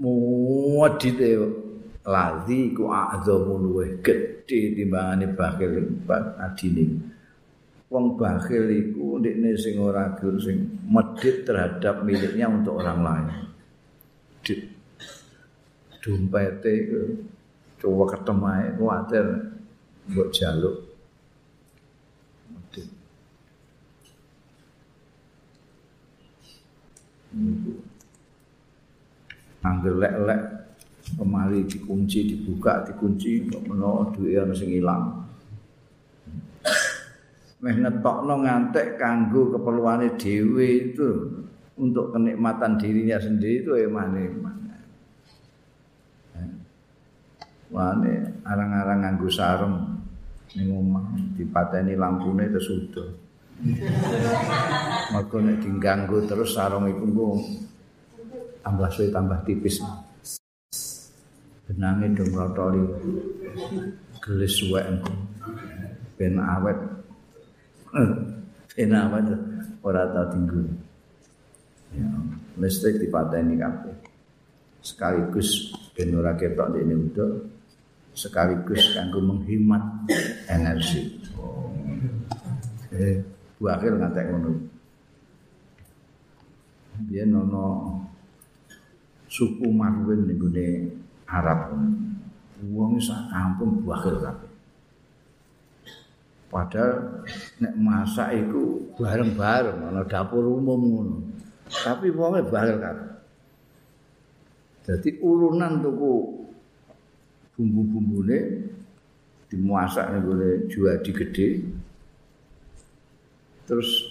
[0.00, 1.28] muwadite
[2.08, 5.92] lazi ku a'zamu luweh gedhe timbangane bakhil
[6.40, 6.84] adine
[7.88, 13.26] wong bakhil iku ndekne sing ora gur sing medhit terhadap miliknya untuk orang lain.
[14.44, 14.60] Dit.
[16.04, 16.72] Dompete
[17.80, 19.26] coba ketemu ae kuwatir
[20.08, 20.76] mbok jaluk.
[29.58, 30.42] Angger lek-lek
[31.18, 35.27] kemari dikunci dibuka dikunci kok menawa duwe ana sing ilang.
[37.58, 41.10] Meh ngetokno ngantek kanggo keperluane dhewe itu
[41.78, 44.76] untuk kenikmatan dirinya sendiri itu emane emane.
[47.68, 48.14] Wane
[48.46, 49.98] arang-arang nganggo sarung
[50.54, 51.04] ning omah
[51.34, 53.10] dipateni lampune terus udah.
[55.18, 57.28] Maka nek diganggu terus sarung iku engko
[58.62, 59.82] tambah suwe tambah tipis.
[61.66, 62.82] Benange dong rotoli.
[64.22, 64.86] Gelis suwek
[66.14, 66.97] ben awet.
[68.76, 69.26] Ben awet
[69.82, 70.60] ora tau tinggu.
[71.96, 72.08] Ya,
[72.60, 73.96] listrik dipateni kabeh.
[74.84, 77.32] Sekaligus ben ora ketok dene udah
[78.12, 79.82] sekaligus kanggo menghemat
[80.46, 81.16] energi.
[82.92, 83.18] Eh,
[83.62, 84.52] wakil ngantek ngono.
[87.08, 87.94] Biyen ana
[89.30, 90.66] suku Marwin ning gone
[91.24, 91.72] Arab.
[92.68, 94.47] Wong sak kampung wakil kabeh.
[96.48, 97.24] Padahal
[97.60, 101.16] nek masak iku bareng-bareng ana dapur umum ngono.
[101.68, 103.10] Tapi wonge bakil kabeh.
[104.88, 106.12] Jadi urunan tuku
[107.52, 108.38] bumbu-bumbune
[109.52, 111.48] dimasak ning gone juadi gede.
[113.68, 114.08] Terus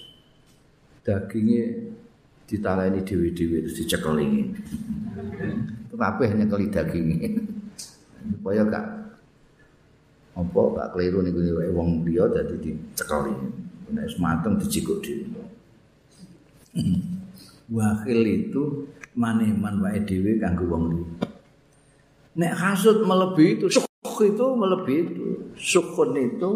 [1.02, 1.90] dagingnya
[2.46, 4.54] ditaleni dewi-dewi terus dicekeli.
[5.90, 7.42] Tapi hanya kali dagingnya.
[8.38, 8.86] Supaya gak
[10.38, 13.34] apa gak keliru nih gue wong dia jadi dicekeli.
[13.90, 15.42] Nek semateng dicikuk dhewe.
[17.74, 18.86] Wakil itu
[19.18, 21.06] maneman wae dhewe kanggo wong liya.
[22.38, 25.26] Nek hasud melebihi itu, syukur itu melebihi itu.
[25.58, 26.50] Syukur itu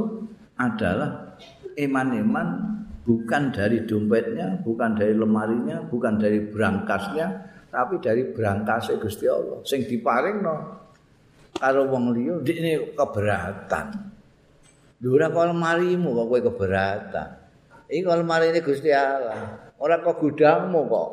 [0.55, 1.35] adalah
[1.74, 2.47] eman-eman
[3.03, 7.26] bukan dari dompetnya, bukan dari lemarinya, bukan dari berangkasnya,
[7.74, 9.59] tapi dari berangkasnya Gusti Allah.
[9.66, 10.82] Sing diparing no,
[11.63, 13.87] karo wong liya ini keberatan.
[14.99, 17.29] Dura kok lemarimu kok kowe keberatan.
[17.87, 19.71] Iki kok lemari ini Gusti Allah.
[19.79, 21.11] Ora kok gudangmu kok.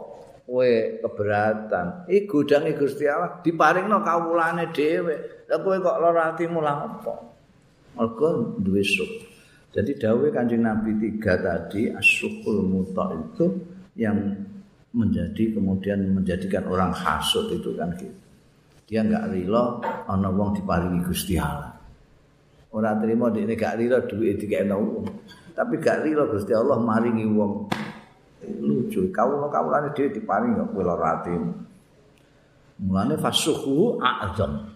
[0.50, 0.72] kowe
[1.06, 2.10] keberatan.
[2.10, 5.45] Iki gudange Gusti Allah diparingno kawulane dhewe.
[5.45, 7.14] Lah kowe kok lara atimu lah apa?
[7.93, 9.30] Mergo duwe syukur.
[9.70, 13.54] Jadi dawuh Kanjeng Nabi tiga tadi asyukul muta itu
[13.93, 14.18] yang
[14.89, 18.28] menjadi kemudian menjadikan orang hasud itu kan gitu.
[18.90, 19.78] Dia enggak rela
[20.10, 21.78] ana wong diparingi Gusti Allah.
[22.74, 25.06] Ora trimo dekne gak rela duwe dikene wong.
[25.54, 27.70] Tapi gak rela Gusti Allah maringi wong
[28.48, 31.36] lucu kawula kawulane dhewe diparing kok kowe lara ati
[32.80, 34.72] mulane fasuhu a'zam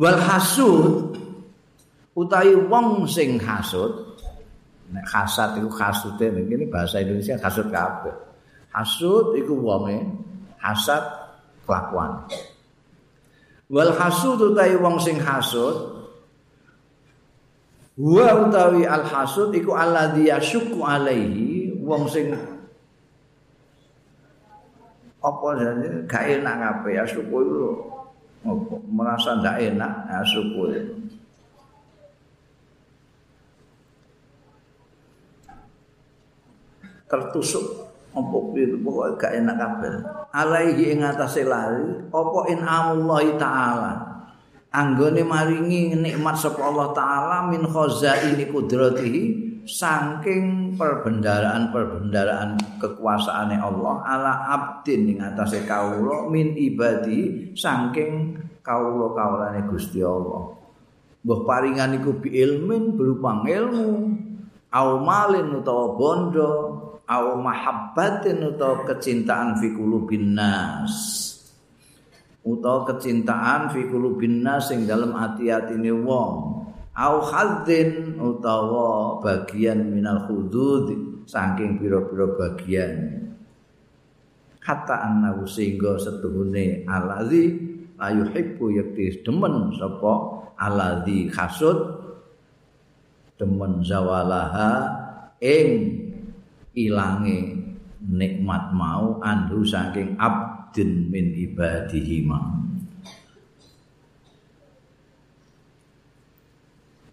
[0.00, 1.12] wal hasud
[2.16, 4.16] utawi wong sing hasud
[4.90, 8.16] nek hasad iku hasude iki bahasa Indonesia hasud kabeh
[8.72, 10.00] hasud iku wonge
[10.56, 11.04] hasad
[11.70, 12.26] kelakuan.
[13.70, 16.02] Wal hasud utawi wong sing hasud
[18.00, 22.32] Wa utawi al hasud iku alladhi yashukku alaihi wong sing
[25.20, 26.08] apa jane?
[26.08, 27.68] Gak enak kabeh ya syukur itu
[28.88, 30.96] merasa ndak enak ya itu
[37.10, 39.92] tertusuk apa itu pokoknya gak enak kabeh.
[40.34, 42.60] Alaihi ing atase lari apa in
[43.38, 43.92] taala?
[44.70, 49.22] Anggone maringi nikmat sapa Allah taala min khazaini qudratihi
[49.66, 60.54] saking perbendaraan-perbendaraan kekuasaane Allah ala abdin ing atase kawula min ibadi saking kawula-kawulane Gusti Allah.
[61.20, 63.90] Mbah paringan iku bi ilmin berupa ilmu,
[64.72, 66.52] au malin utawa bondo,
[67.10, 70.94] au mahabbatin utawa kecintaan fi qulubin nas.
[72.46, 76.60] Utawa kecintaan fi qulubin nas sing dalam ati-atine wong.
[77.00, 83.24] au hadzin utawa bagian minal hudud saking pira-pira bagian
[84.60, 87.56] hatta annahu sehingga setuhune alazi
[87.96, 91.78] ayu hibbu yakti demen sapa alazi hasud
[93.40, 94.72] demen zawalaha
[95.40, 95.99] ing
[96.74, 97.38] ilange
[98.00, 102.60] nikmat mau andu saking abdin min ibadihi mau.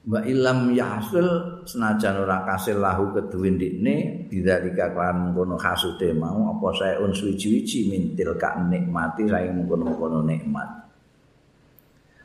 [0.08, 6.68] Wa ilam yahsul senajan ora kasil lahu keduwe ndikne bidzalika kan ngono hasude mau apa
[6.80, 10.88] sae un suwi-wiji mintil ka nikmati sae ngono-ngono nikmat.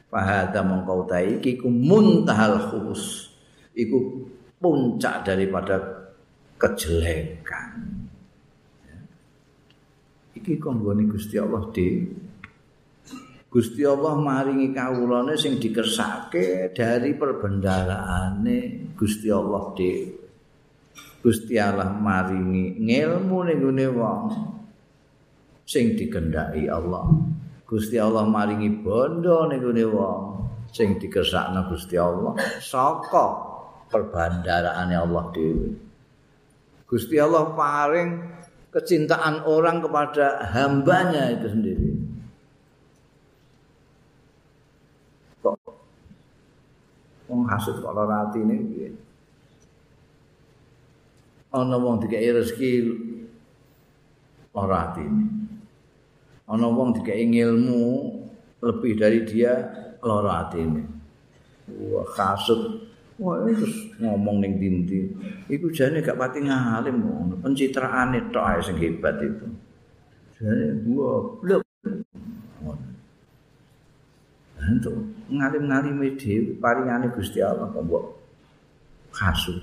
[0.07, 3.35] Fahada mongko ta iki ku muntahal khus
[3.75, 4.31] iku
[4.63, 6.02] puncak daripada
[6.63, 7.71] kejelekan
[10.39, 11.89] iki konggone Gusti Allah di
[13.53, 20.25] Gusti Allah maringi kawulane sing dikersake dari perbendaraane Gusti Allah dhewe.
[21.21, 23.61] Gusti Allah maringi ngilmu ning
[23.93, 24.23] wong
[25.69, 27.13] sing dikendaki Allah.
[27.69, 29.61] Gusti Allah maringi bondo ning
[29.93, 30.21] wong
[30.73, 33.37] sing dikersakna Gusti Allah saka
[33.93, 35.92] perbandaraane Allah dhewe.
[36.93, 38.21] Gusti Allah paring
[38.69, 41.89] kecintaan orang kepada hambanya itu sendiri.
[45.41, 45.57] Kok
[47.33, 48.93] wong hasud kok lara atine piye?
[51.57, 52.73] Ana wong dikai rezeki
[54.53, 55.25] lara atine.
[56.45, 57.89] Ana wong dikai ilmu
[58.61, 59.65] lebih dari dia
[60.05, 60.85] lara atine.
[61.73, 62.82] Wah, hasud
[63.23, 65.07] Wah, terus ngomong ning dindi.
[65.47, 67.35] Iku jane gak pati ngalim ngono.
[67.39, 69.47] Pencitraane tok ae sing hebat itu.
[70.43, 71.63] Jane gua blok.
[74.63, 74.91] Ento
[75.31, 78.05] ngalim-ngalime dhewe paringane Gusti Allah kok mbok
[79.15, 79.59] kasut.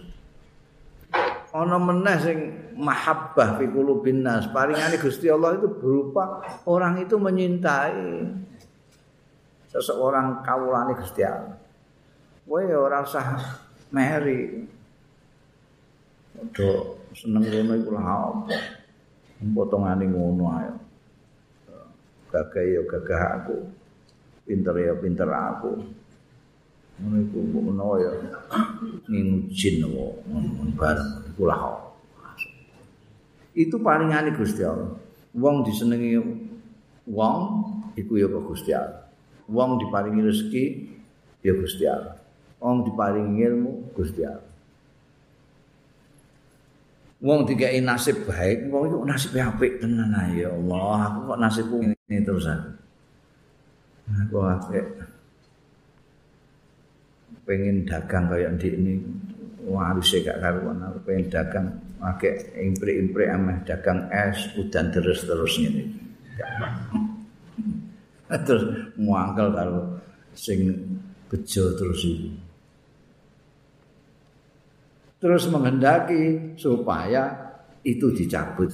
[1.52, 2.38] Ana meneh sing
[2.80, 4.48] mahabbah fi qulubin nas.
[4.48, 8.24] Paringane Gusti Allah itu berupa orang itu menyintai
[9.68, 11.60] seseorang kawulane Gusti Allah.
[12.50, 13.38] Kowe ora usah
[13.94, 14.66] meri.
[16.42, 18.58] Odo seneng ngono iku lha apa?
[19.54, 20.72] Potongane ngono ae.
[22.34, 23.58] Gagah ya gagah aku.
[24.50, 25.78] Pinter ya pinter aku.
[26.98, 28.12] Ngono iku ngono ya.
[29.06, 31.86] Ngijin ngono bareng iku lha
[33.54, 34.98] Itu paringane Gusti Allah.
[35.38, 36.18] Wong disenengi
[37.06, 37.38] wong
[37.94, 39.06] iku ya Gusti Allah.
[39.46, 40.66] Wong diparingi rezeki
[41.46, 42.29] ya Gusti Allah.
[42.60, 44.48] Wong diparingi ilmu Gusti Allah.
[47.20, 51.12] Wong dikai nasib baik, wong itu nasib apik tenan ya Allah.
[51.12, 54.40] Aku kok nasibku ini terus aku.
[54.40, 54.86] Apik.
[57.44, 58.94] Pengen dagang kayak di ini,
[59.68, 60.80] harus gak karuan.
[60.86, 61.68] Aku pengen dagang,
[62.00, 65.84] pakai impre-impre ameh dagang es, udan terus-terus ini.
[68.46, 69.98] terus muangkel kalau
[70.38, 70.72] sing
[71.28, 72.30] bejo terus itu.
[75.20, 77.52] Terus menghendaki supaya
[77.84, 78.72] itu dicabut.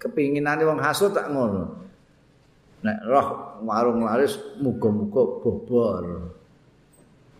[0.00, 1.84] Kepinginan wong hasud tak ngono.
[2.84, 3.28] Nek roh
[3.64, 6.04] warung laris muga-muga bobor.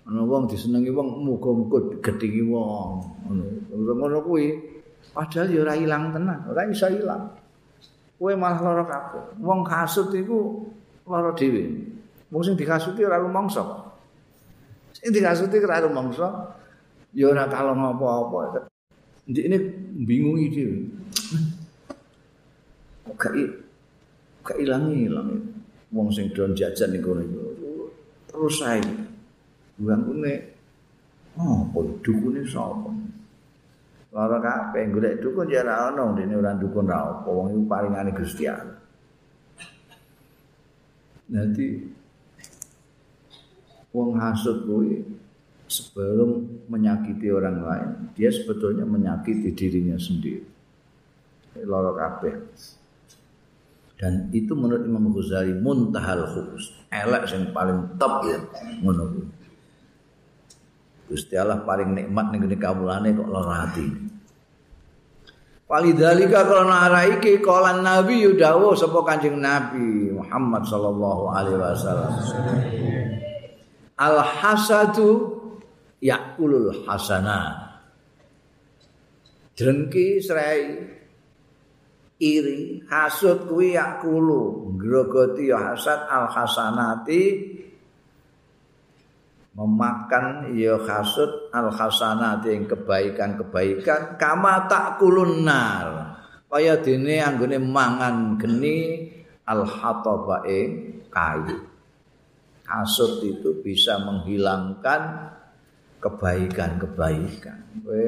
[0.04, 2.90] Ana wong disenengi wong muga-muga gedhingi wong.
[3.28, 3.44] Ngono.
[3.72, 4.46] Ngono kuwi
[5.12, 7.28] padahal ya ora ilang tenan, ora iso ilang.
[8.16, 9.24] Kowe malah lara kabeh.
[9.40, 10.64] Wong hasud iku
[11.04, 11.64] lara dhewe.
[12.32, 13.62] Wong sing dikasuti ora rumangsa.
[14.96, 16.28] Sing dikasuti ora rumangsa.
[17.14, 18.66] Ya ora kalong apa-apa.
[19.30, 19.58] Ndek ini
[20.04, 20.66] bingung iki.
[23.08, 23.16] Kok
[24.44, 25.40] gak ilang-ilang
[25.94, 27.40] wong sing don jajan niku niku.
[28.28, 28.82] Terus ae.
[29.74, 30.32] Buangune
[31.38, 32.90] oh, apa dukune sapa?
[34.14, 38.10] Lara kabeh golek dukun ya ora ono dene ora dukun ra apa wong iku paringane
[38.14, 38.78] Gusti Allah.
[41.34, 41.66] Nanti
[43.90, 45.02] wong hasud kuwi
[45.74, 50.46] sebelum menyakiti orang lain, dia sebetulnya menyakiti dirinya sendiri.
[51.66, 52.34] Loro kabeh.
[53.98, 56.70] Dan itu menurut Imam Ghazali muntahal khubus.
[56.90, 58.38] Elek yang paling top ya
[58.82, 59.26] ngono
[61.04, 63.86] Gusti Allah paling nikmat ning ngene kawulane kok lara ati.
[65.64, 72.12] Walidhalika karena arah iki kala Nabi yudawu sapa Kanjeng Nabi Muhammad sallallahu alaihi wasallam.
[73.96, 75.33] Al hasadu
[76.04, 77.80] yakulul hasanah
[79.56, 80.84] drengki serai
[82.20, 87.22] iri hasud kuwi yakulu grogoti ya hasad al hasanati
[89.54, 94.98] memakan ya hasud al hasanati yang kebaikan-kebaikan kama tak
[95.42, 96.18] nar.
[96.54, 99.10] Kaya dene anggone mangan geni
[99.42, 100.60] al hatabae
[101.10, 101.66] kayu.
[102.62, 105.02] Hasud itu bisa menghilangkan
[106.04, 107.58] kebaikan-kebaikan.
[107.80, 108.06] Kowe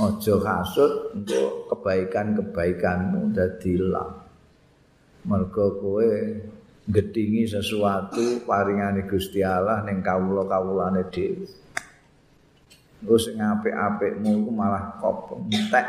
[0.00, 4.16] aja kasut untuk kebaikan-kebaikanmu dadi ilang.
[5.28, 6.10] Mergo kowe
[6.88, 11.46] gedhingi sesuatu paringane Gusti Allah ning kawula-kawulane dhewe.
[13.02, 15.86] Terus ngapik-apikmu iku malah kok entek.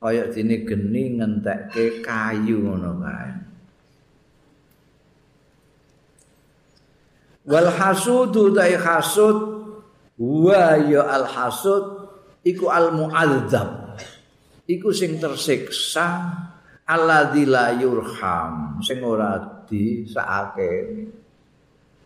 [0.00, 3.32] Kaya dene geni ngentekke kayu ngono kae.
[7.44, 9.53] Wal hasudu dai hasud
[10.20, 11.84] wa ya al hasud
[12.46, 13.98] iku al muadzab
[14.68, 16.06] iku sing tersiksa
[16.84, 18.80] alladzi la yurham.
[18.84, 20.72] Sing ora disakake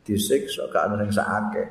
[0.07, 1.65] disiksa gak ana sing sakake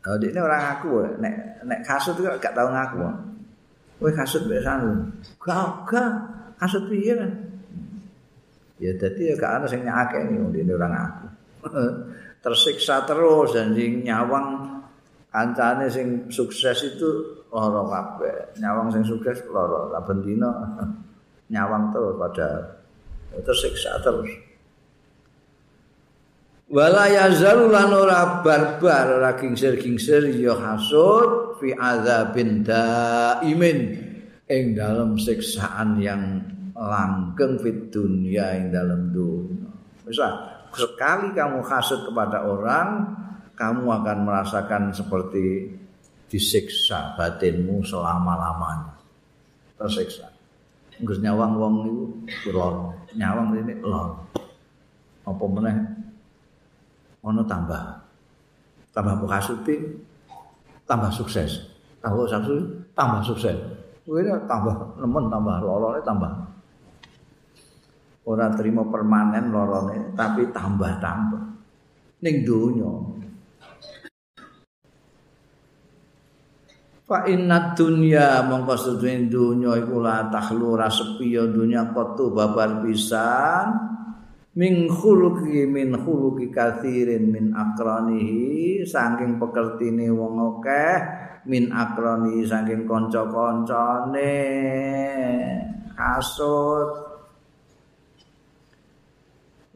[0.00, 3.04] Oh, ini orang ngaku, nek nek kasut itu gak tahu ngaku.
[4.00, 4.96] Kowe kasut biasa lu.
[5.36, 6.12] Gak, gak,
[6.56, 7.12] kasut piye
[8.80, 11.26] Ya dadi ya gak ana sing nyakake ini orang ngaku.
[12.40, 14.80] tersiksa terus dan sing nyawang.
[15.30, 17.08] Kancane sing sukses itu
[17.54, 18.58] lara kabeh.
[18.58, 19.94] Nyawang sing sukses lara.
[19.94, 20.50] Lah bendina
[21.54, 22.48] nyawang terus pada
[23.46, 24.30] tersiksa terus.
[26.70, 33.78] Wala yazalu lan ora barbar ora gingsir-gingsir ya hasud fi azabin daimin.
[34.50, 36.42] Ing dalam siksaan yang
[36.74, 39.70] langgeng fit dunia ing dalam dunia.
[40.06, 43.16] Misal sekali kamu hasud kepada orang
[43.60, 45.68] kamu akan merasakan seperti
[46.30, 48.96] disiksa batinmu selama-lamanya.
[49.76, 50.30] Tersiksa.
[51.00, 51.74] Nggak nyawang wong
[52.28, 52.94] itu lor.
[53.16, 54.16] Nyawang ini lor.
[55.26, 55.76] Apa meneh?
[57.20, 58.00] Ono tambah.
[58.96, 59.76] Tambah bukasuti,
[60.88, 61.68] tambah sukses.
[62.00, 62.64] Tambah sukses,
[62.96, 63.56] tambah sukses.
[64.08, 66.32] Ini tambah nemen, tambah lorone tambah.
[68.30, 71.42] Orang terima permanen lorone, tapi tambah-tambah.
[72.22, 73.10] Ning dunia,
[77.10, 82.86] Fa inna dunya mongko sedene dunya iku la takhlu ra sepi ya dunya kotu babar
[82.86, 83.66] pisan.
[84.54, 90.98] Min khuluqi min khuluqi kathirin min akranihi saking pekertine wong akeh
[91.50, 94.38] min akrani saking kanca-kancane.
[95.98, 97.09] Hasud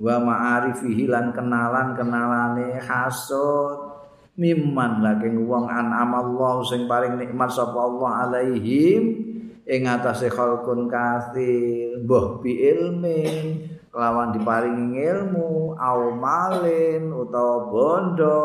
[0.05, 3.97] wa ma'arifihi lan kenalan-kenalane hasud.
[4.37, 9.25] Mimman laking wong anamallahu sing paling nikmat sapa Allah alaihim.
[9.65, 13.65] Ing atase khalqun kathir mbah bi ilmin
[13.97, 15.73] lawan diparingi ilmu.
[15.81, 18.43] Au malin utawa bondo.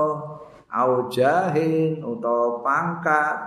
[0.72, 3.38] Au jahin utawa pangkat.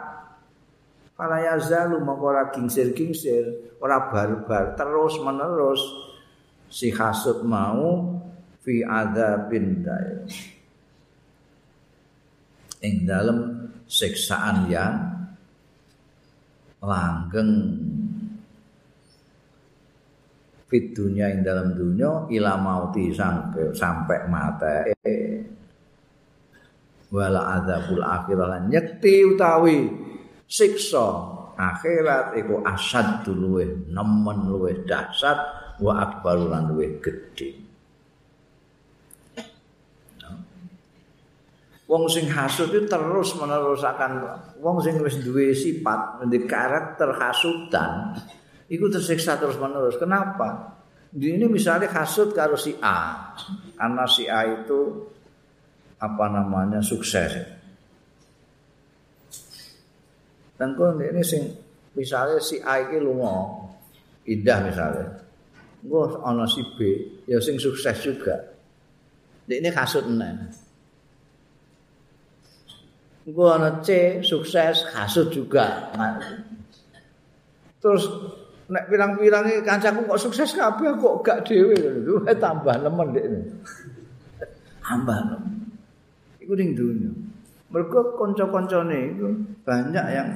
[1.16, 5.78] Para yazalu mongko ora kingsir-kingsir ora barbar terus menerus
[6.72, 8.16] si hasud mau
[8.64, 10.24] fi adzabin daim.
[12.82, 14.96] Ing dalam siksaan yang
[16.80, 17.52] langgeng.
[20.72, 24.88] Fit dunia ing dalam dunia ila mauti sampai sampai mata
[27.12, 29.92] wala adzabul akhirah lan nyekti utawi
[30.48, 31.38] siksa.
[31.52, 37.62] Akhirat iku asad luweh nemen luweh dahsyat wa akbar lan luweh gedhe.
[41.92, 44.24] Wong sing hasud itu terus menerus akan
[44.64, 48.16] wong sing wis duwe sifat duwe karakter hasudan
[48.72, 50.00] itu tersiksa terus menerus.
[50.00, 50.72] Kenapa?
[51.12, 53.28] Ini misalnya hasud karo si A.
[53.76, 55.04] Karena si A itu
[56.00, 57.36] apa namanya sukses.
[60.56, 61.44] Kalau ini sing
[61.92, 63.68] misalnya si A ini lunga
[64.24, 65.21] indah misalnya
[65.82, 66.78] gue ana si B
[67.26, 68.54] ya sing sukses juga
[69.50, 70.62] ini hasud nih
[73.22, 75.94] Engko ana C sukses hasud juga.
[77.78, 78.02] Terus
[78.66, 83.26] nek pirang-pirang iki kancaku kok sukses kabeh kok gak dhewe lho tambah nemen dik.
[84.82, 85.54] Tambah nemen.
[86.42, 87.10] Iku ning dunya.
[87.70, 89.26] Mergo kanca-kancane itu
[89.62, 90.28] banyak yang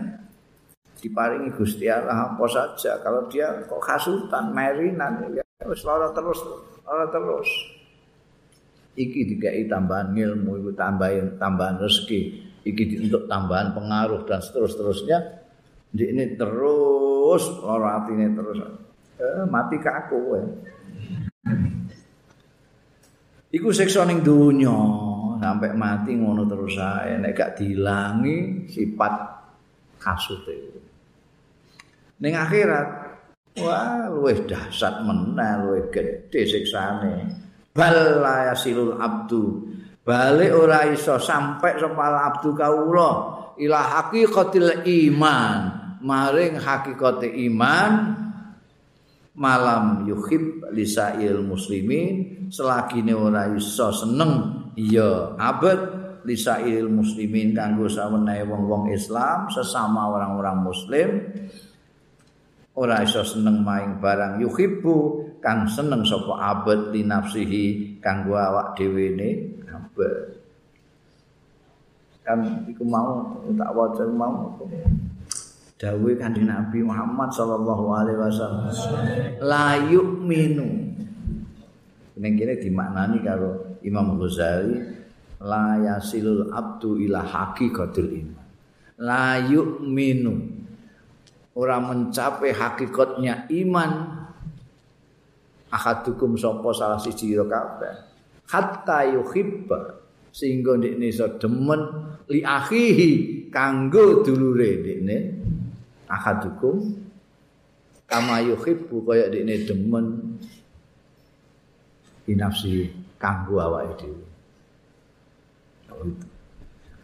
[1.06, 2.98] diparingi Gusti Allah apa saja.
[2.98, 6.42] Kalau dia kok hasutan merinan ya wis lara terus
[6.82, 7.46] lara terus.
[8.98, 12.20] Iki dikai tambahan ilmu iku tambahin tambahan rezeki
[12.66, 15.46] iki untuk tambahan pengaruh dan seterus-terusnya.
[15.94, 18.58] Ini terus lara atine terus.
[19.16, 20.40] Eh, mati kaku kowe.
[23.54, 24.74] Iku siksa ning donya
[25.38, 27.14] sampai mati ngono terus ae.
[27.16, 29.14] Nek gak dilangi sifat
[30.02, 30.85] kasute
[32.20, 32.88] ning akhirat
[33.60, 37.44] wah luwih dahsyat meneh luwih gedhe siksane.
[37.76, 39.68] Bal yasilul abdu.
[40.06, 43.10] Balik ora iso sampai sapa abdu kaula
[43.58, 45.84] ila haqiqatil iman.
[46.06, 48.14] Maring hakikate iman
[49.34, 52.46] malam yuhib lisail muslimin.
[52.48, 54.32] Selagi ora iso seneng
[54.78, 61.08] iya abad lisail muslimin kanggo sawenehe wong-wong Islam sesama orang-orang muslim
[62.76, 64.96] ora iso seneng maing barang yuhibbu
[65.40, 69.30] kang seneng sapa abad li nafsihi kanggo awak dhewe ne
[72.26, 74.58] kan iku mau tak waca mau.
[75.76, 78.72] Dawuh kanjeng Nabi Muhammad sallallahu alaihi wasallam
[79.44, 80.66] la yu'minu.
[82.16, 84.80] Ning kene dimaknani karo Imam Ghazali
[85.44, 88.44] la yasilul abdu ila haqiqatil iman.
[89.04, 90.55] La yu'minu
[91.56, 93.92] ora mencapai hakikatnya iman
[95.72, 97.94] ahadukum sapa salah siji kabeh.
[98.46, 99.98] Hatta yuhibba
[100.30, 101.80] sehingga ndekne iso demen
[102.28, 103.10] li akhihi
[103.48, 105.16] kanggo dulure ndekne.
[106.06, 106.94] Ahadukum
[108.06, 110.06] kama yuhibbu kaya ndekne demen
[112.30, 114.24] inafsi kanggo awake dhewe.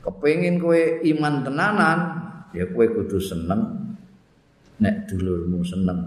[0.02, 1.98] Kepengin kowe iman tenanan
[2.52, 3.81] ya kowe kudu seneng
[4.82, 6.00] nek dulurmu seneng.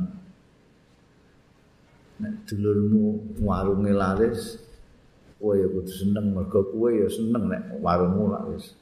[2.19, 4.59] Nek dulurmu warunge laris
[5.39, 6.35] kowe ya kudu seneng.
[6.35, 8.75] Mergo kowe ya seneng nek warungmu laris.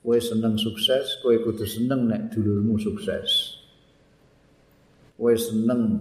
[0.00, 3.60] Kowe seneng sukses kowe kudu seneng nek dulurmu sukses.
[5.20, 6.00] Kowe seneng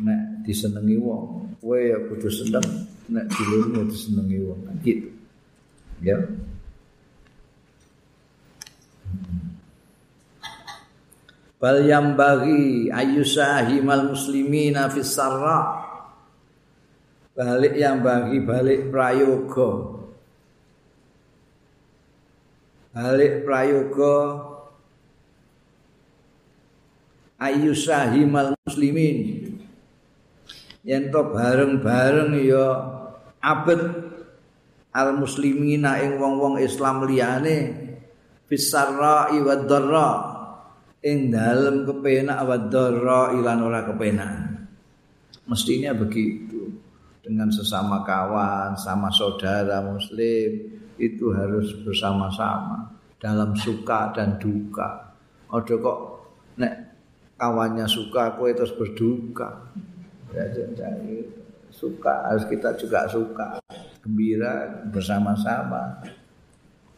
[0.00, 2.64] nek disenengi wong kowe ya kudu seneng
[3.12, 4.60] nek dulurmu disenengi wong.
[4.80, 5.12] Gitu.
[6.00, 6.16] Ya
[11.58, 15.84] bal yang bagi ayusahimal muslimina fis sarra.
[17.34, 19.98] Balik yang bagi balik prayoga.
[22.94, 24.16] Balik prayoga.
[27.38, 29.46] Ayusahimal muslimin.
[30.82, 32.66] Yen to bareng-bareng ya
[33.38, 33.82] abet
[34.90, 37.86] al muslimina ing wong-wong Islam liyane.
[38.50, 40.37] Fis sarra wa dharra
[41.02, 44.32] ing dalem kepenak wa dharra ilan ora kepenak.
[45.48, 46.70] Mestinya begitu.
[47.22, 50.64] Dengan sesama kawan, sama saudara muslim
[50.96, 52.88] itu harus bersama-sama
[53.20, 55.12] dalam suka dan duka.
[55.52, 55.98] Ojo kok
[56.56, 56.74] nek
[57.36, 59.68] kawannya suka kowe terus berduka.
[61.68, 63.60] Suka harus kita juga suka
[64.00, 66.00] gembira bersama-sama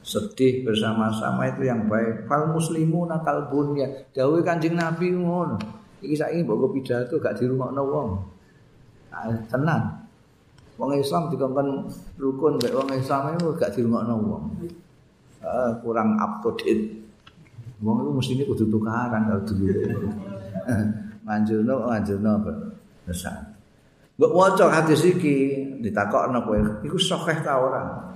[0.00, 2.26] sedih bersama-sama itu yang baik.
[2.26, 3.86] Fal muslimu nakal bunya.
[4.16, 5.60] Dawuh Kanjeng Nabi ngono.
[6.00, 8.08] Iki saiki mbok pidato gak dirungokno wong.
[9.12, 10.08] Ah, tenang.
[10.80, 11.68] Wong Islam dikongkon
[12.16, 14.44] rukun mek wong Islam itu gak dirungokno wong.
[15.44, 16.96] Ah, kurang up to date.
[17.84, 19.68] Wong itu mesti ini kudu tukaran kalau dulu.
[21.28, 22.32] Manjurno, manjurno?
[23.04, 23.50] Besar.
[24.16, 28.09] Mbok waca hadis iki ditakokno kowe, iku sahih ta ora?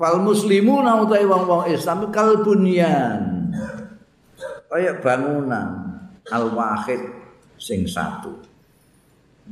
[0.00, 3.52] Fal muslimuna utawi wong-wong Islam kal bunyan.
[4.72, 5.68] Kaya bangunan
[6.32, 7.04] al wahid
[7.60, 8.32] sing satu.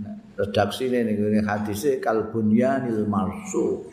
[0.01, 3.93] Nah, redaksi ini nih hadisnya kal bunyanil marsus.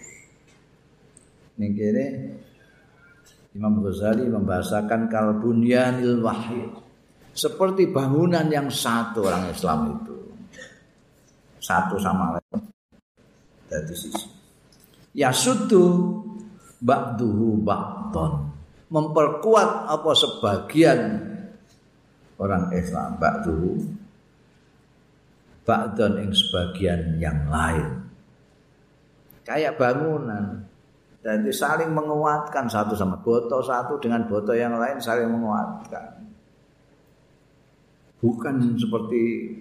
[1.60, 2.06] Nih kene
[3.51, 6.72] Imam Ghazali membahasakan kal bunyanil wahid.
[7.36, 10.16] Seperti bangunan yang satu orang Islam itu.
[11.60, 12.64] Satu sama lain.
[13.68, 14.32] Dari sisi.
[15.12, 16.24] Ya sudu
[16.86, 18.54] ba'duhu ba'don.
[18.94, 21.00] Memperkuat apa sebagian
[22.38, 23.74] orang Islam ba'duhu.
[25.66, 28.06] Ba'don yang sebagian yang lain.
[29.42, 30.70] Kayak bangunan.
[31.26, 36.22] Dan itu saling menguatkan satu sama botol satu dengan botol yang lain saling menguatkan.
[38.22, 39.58] Bukan seperti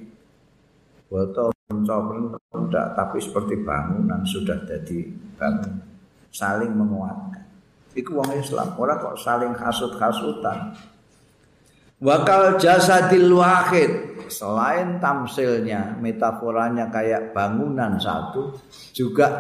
[1.09, 5.09] botol tidak tapi seperti bangunan sudah jadi
[5.41, 5.94] bangunan
[6.35, 7.47] saling menguatkan.
[7.95, 10.75] Iku wong Islam, ora kok saling hasut-hasutan.
[12.03, 18.59] Wakal jasadil wahid selain tamsilnya, metaforanya kayak bangunan satu,
[18.91, 19.31] juga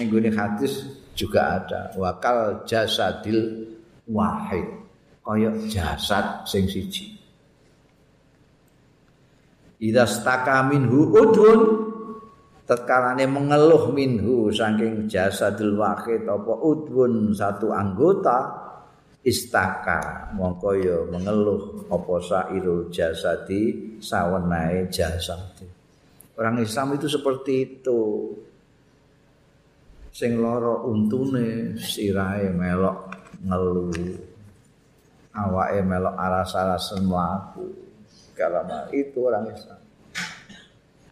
[0.00, 1.92] minggu hadis juga ada.
[2.00, 3.68] Wakal jasadil
[4.08, 4.64] wahid,
[5.20, 7.20] koyok jasad sing siji.
[9.80, 10.04] Ida
[10.68, 11.08] minhu
[12.70, 18.46] tetkalane mengeluh minhu saking jasadul wahid apa udwun satu anggota
[19.26, 25.66] istaka mongko ya mengeluh apa sairul jasadi sawenae jasad
[26.38, 28.00] orang Islam itu seperti itu.
[30.10, 33.14] Sing loro untune sirahe melok
[33.46, 33.94] ngeluh
[35.36, 37.68] awake melok aras-arasen mlaku.
[38.34, 39.89] Kalama itu orang Islam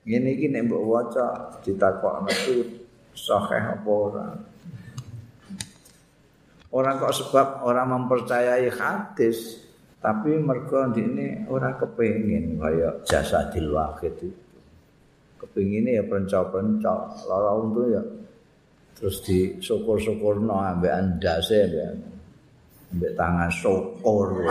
[0.09, 1.27] Ngene iki nek mbok waca
[1.61, 2.65] ditakokno itu
[3.13, 4.29] sahih apa ora.
[6.73, 9.61] Orang kok sebab orang mempercayai hadis
[10.01, 14.33] tapi mergo ini orang kepengin kaya jasa wahid itu.
[15.39, 18.03] Kepengine ya pencok-pencok, lara untu ya
[18.99, 21.71] terus di syukur-syukurno ambek andase
[22.91, 24.43] ambek tangan syukur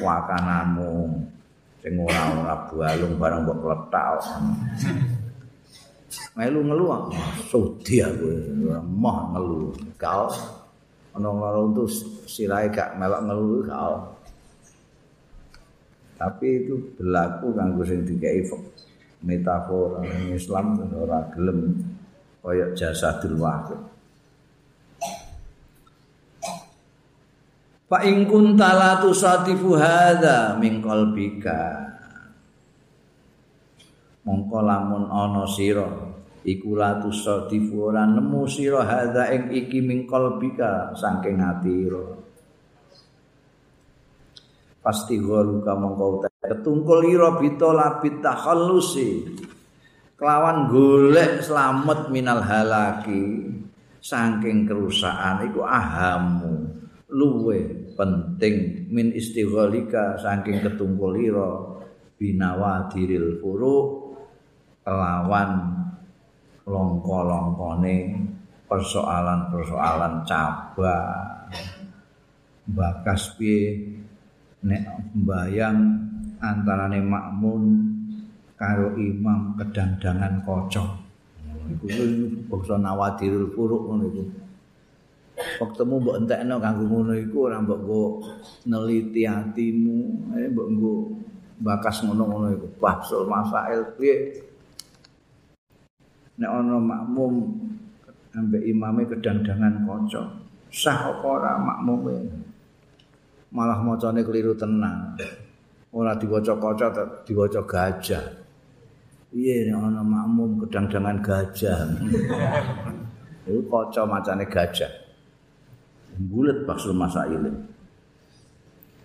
[0.00, 1.20] wakananmu
[1.82, 4.22] sing ora ora bualung barang mbok kletak.
[6.34, 6.84] Melu ngelu
[7.50, 8.28] sudi aku
[8.82, 9.74] moh ngelu.
[9.98, 10.30] Kau
[11.14, 11.90] ana lara untuk
[12.30, 13.94] sirahe gak melok ngelu kau.
[16.18, 18.42] Tapi itu berlaku kanggo sing dikei
[19.22, 20.02] metafora
[20.34, 21.74] Islam ora gelem
[22.42, 23.97] kaya jasadul wahid.
[27.88, 31.88] Fa in kunta la tusadifu hadza min qalbika.
[34.28, 35.88] Mongko lamun ana sira
[36.44, 42.04] iku la tusadifu ora nemu sira hadza ing iki min qalbika saking atira.
[44.84, 49.32] Pasti golu kamu kau ketungkul ira bito labit takhallusi.
[50.20, 53.48] Kelawan golek selamat minal halaki
[54.04, 56.57] saking kerusakan iku ahamu
[57.08, 61.80] luwe penting min istighalika saking ketungkulira
[62.20, 64.08] binawadiril furu
[64.84, 65.72] kelawan
[66.68, 67.96] longko-longkone
[68.68, 71.48] persoalan-persoalan cabang.
[72.68, 73.96] Bakas piye?
[74.58, 75.78] Nek mbayang
[76.42, 77.62] antarane makmun
[78.58, 80.88] karo imam kedangdangan kocok.
[81.68, 81.86] Iku
[82.48, 84.22] bangsa nawadirul furu ngono iku
[85.38, 88.02] Waktemu mbok entekno kanggo ngono iku ora mbok go
[88.66, 89.98] neliti atimu,
[90.34, 90.92] eh mbok go
[91.62, 92.66] bakas ngono-ngono iku.
[92.78, 94.42] Bahsul masail piye?
[96.38, 97.34] Nek ana makmum
[98.34, 100.22] ambek imame kedangdangan kaca,
[100.70, 102.16] sah apa ora makmume?
[103.50, 105.18] Malah macane keliru tenang.
[105.90, 106.86] Ora diwaca kaca,
[107.26, 108.24] diwaca gajah.
[109.34, 111.78] Piye nek ana makmum kedangdangan gajah?
[113.48, 115.07] Iku kaca macane gajah.
[116.18, 117.46] Bulet baksul masail.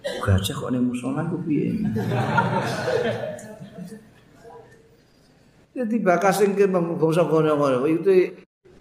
[0.04, 1.72] Gajah kok ning musola ku piye?
[5.74, 8.30] Jadi bakas sing ke bangsa kono-kono itu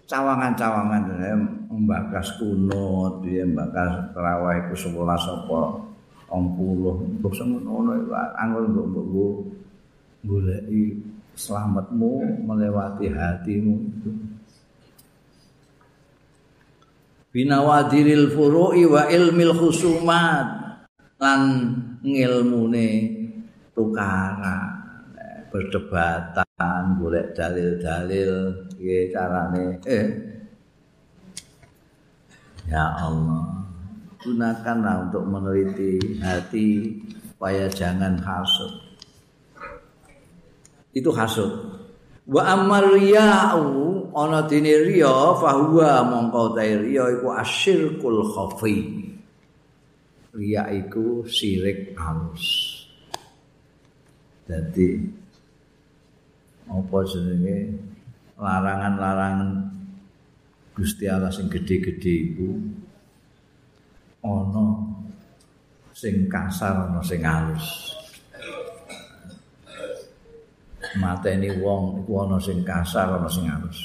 [0.05, 1.09] cawangan-cawangan
[1.71, 5.59] membakas kunut, dia membakas terawih ku 11 apa
[6.29, 7.23] 60.
[7.23, 7.91] Bangsa ngono
[8.37, 9.33] anggur mbok mbok
[10.27, 11.01] goleki
[11.33, 14.11] selamatmu melewati hatimu itu.
[17.33, 20.61] Binawadiril furu'i wa ilmil khusumat.
[21.17, 21.41] Lan
[22.05, 22.89] ngilmune
[23.73, 24.85] tukara
[25.49, 28.31] berdebatan golek dalil-dalil.
[28.77, 29.81] Piye carane?
[29.89, 30.07] Eh.
[32.69, 33.65] Ya Allah.
[34.23, 36.95] Gunakanlah untuk meneliti hati
[37.43, 38.93] supaya jangan hasud
[40.93, 41.51] itu hasud
[42.23, 48.77] wa amal riya'u ana dene riya fahuwa mongko ta riya iku asyirkul khafi.
[50.33, 52.45] Riya iku sirik halus.
[54.47, 55.01] Dadi
[56.67, 57.57] apa jenenge?
[58.33, 59.73] Larangan-larangan
[60.73, 62.49] Gusti Allah sing gedhe-gedhe iku
[64.25, 64.89] ana
[65.93, 67.92] sing kasar ana sing halus
[71.01, 73.79] mateni wong iku ana sing kasar ana sing halus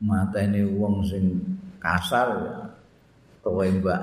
[0.00, 1.40] mateni wong sing
[1.80, 2.56] kasar ya
[3.46, 4.02] tembak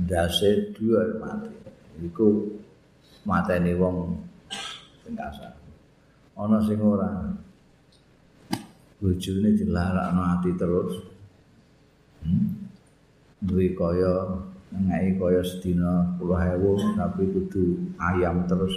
[0.00, 1.52] ndase dua mati.
[2.00, 2.48] Iku
[3.28, 4.16] mateni wong
[5.04, 5.52] sing kasar.
[6.32, 7.28] Ana sing ora.
[9.02, 10.94] Bojone dilarakno ati terus.
[12.22, 12.62] Hmm?
[13.42, 14.38] duwe kaya
[14.70, 18.70] ngai kaya sedina 10.000 tapi kudu ayam terus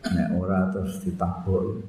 [0.00, 1.84] nek ora terus ditabuk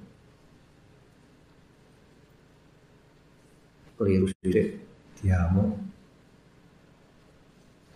[4.02, 4.82] keliru sithik
[5.22, 5.78] diamuk.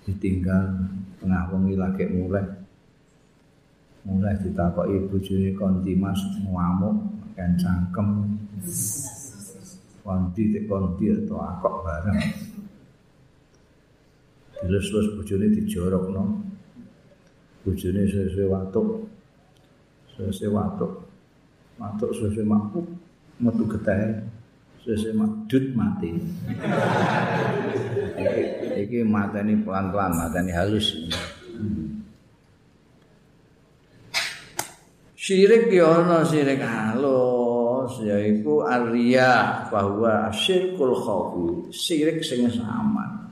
[0.06, 0.86] Ditinggal
[1.18, 2.46] tengah wengi lagi mulai.
[4.06, 8.38] Mulai ditakoki bojone konti mas ngamuk kan cangkem.
[10.06, 12.22] Konti tek konti atau akok bareng.
[14.62, 16.24] Dilus-lus bojone dijorokno
[17.66, 18.82] bojone sesuai waktu
[20.16, 21.04] Sese watuk.
[21.76, 22.88] Watuk sese makku
[23.44, 24.24] metu getah.
[24.80, 26.16] Sese makdut mati.
[28.80, 30.88] iki, mateni pelan-pelan, mateni halus.
[35.20, 43.26] Syirik ana syirik halus yaiku arya bahwa syirkul khafi, syirik sing sama.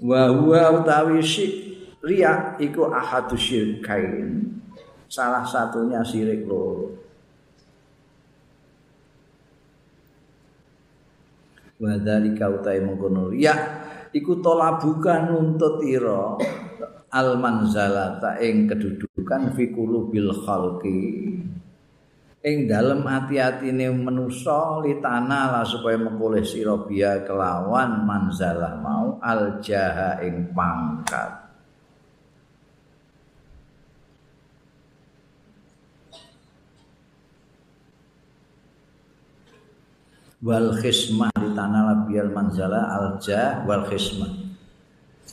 [0.00, 1.69] Wa huwa utawi syirik
[2.00, 4.56] riak iku ahadu syirkain
[5.10, 7.00] salah satunya syirik loro
[11.80, 13.32] wa dzalika utai mengkono.
[13.32, 13.60] Riak
[14.12, 16.36] iku tolabukan nuntut ira
[17.10, 21.02] al manzalata ing kedudukan fi qulubil khalqi.
[22.40, 26.72] Ing dalem ati-atine manusa litana lah supaya mengkoleh sira
[27.20, 31.49] kelawan manzalah mau al jaha ing pangkat
[40.40, 44.32] wal khismah di tanah labial manzala alja wal khismah.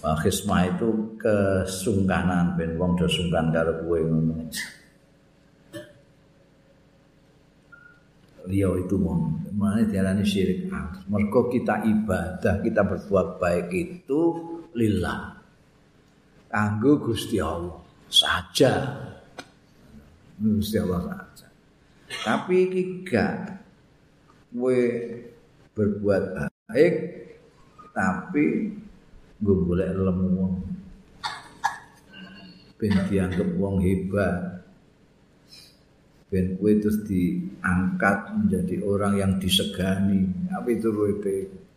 [0.04, 4.52] Wal khismah itu kesungkanan ben wong do sungkan karo kowe ngono.
[8.48, 10.72] Liya itu mau mana diarani syirik?
[11.12, 14.22] Mergo kita ibadah kita berbuat baik itu
[14.72, 15.36] lillah.
[16.48, 17.76] Kanggo Gusti Allah
[18.08, 18.96] saja.
[20.40, 21.48] Gusti Allah saja.
[22.24, 22.84] Tapi iki
[24.58, 24.82] kowe
[25.78, 26.24] berbuat
[26.68, 26.96] baik
[27.94, 28.74] tapi
[29.38, 30.54] gue boleh lemu wong.
[32.78, 33.50] Ben dianggap
[33.82, 34.36] hebat.
[36.34, 40.26] Ben kowe terus diangkat menjadi orang yang disegani.
[40.50, 41.68] Apa itu ruwete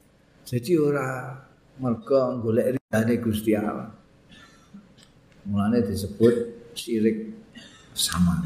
[0.51, 1.39] jadi ora
[1.78, 3.86] mergo golek ridane Gusti Allah.
[5.47, 6.35] Mulane disebut
[6.74, 7.31] syirik
[7.94, 8.43] sama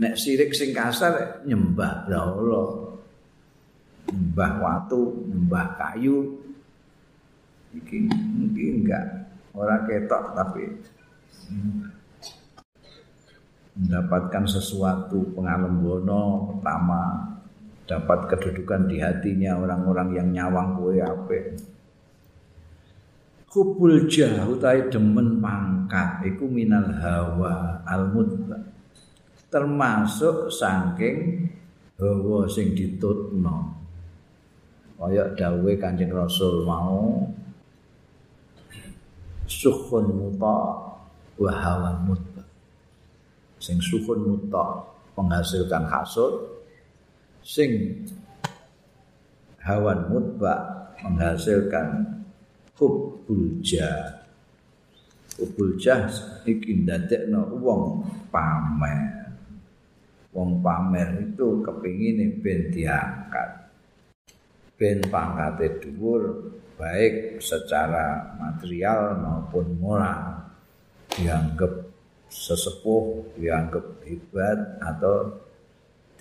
[0.00, 2.90] nek sirik sing kasar nyembah Allah
[4.08, 6.40] nyembah watu nyembah kayu.
[7.70, 9.06] Iki mungkin enggak.
[9.54, 10.64] Orang ketok tapi
[13.78, 17.30] mendapatkan sesuatu pengalembono pertama.
[17.86, 21.58] Dapat kedudukan di hatinya orang-orang yang nyawang kue ape
[23.50, 28.14] kubul jah utai demen pangkat iku minal hawa al
[29.50, 31.50] termasuk saking
[31.98, 33.76] hawa sing ditutno.
[34.96, 37.24] Kaya dawuhe Kanjeng Rasul mau
[39.50, 40.56] sukhun muta
[41.40, 42.44] wa hawa muta
[43.58, 44.86] sing sukhun muta
[45.16, 46.62] menghasilkan hasud
[47.44, 48.00] sing
[49.60, 50.54] hawan mutba
[51.02, 52.20] menghasilkan
[52.76, 54.24] hubbul jah.
[55.40, 56.08] Hubbul jah
[56.44, 59.19] iki ndadekno wong pamer
[60.30, 63.50] wong pamer itu kepingin ben diangkat.
[64.78, 70.48] Ben pangkate dhuwur baik secara material maupun moral
[71.12, 71.92] dianggap
[72.30, 75.34] sesepuh dianggap hebat atau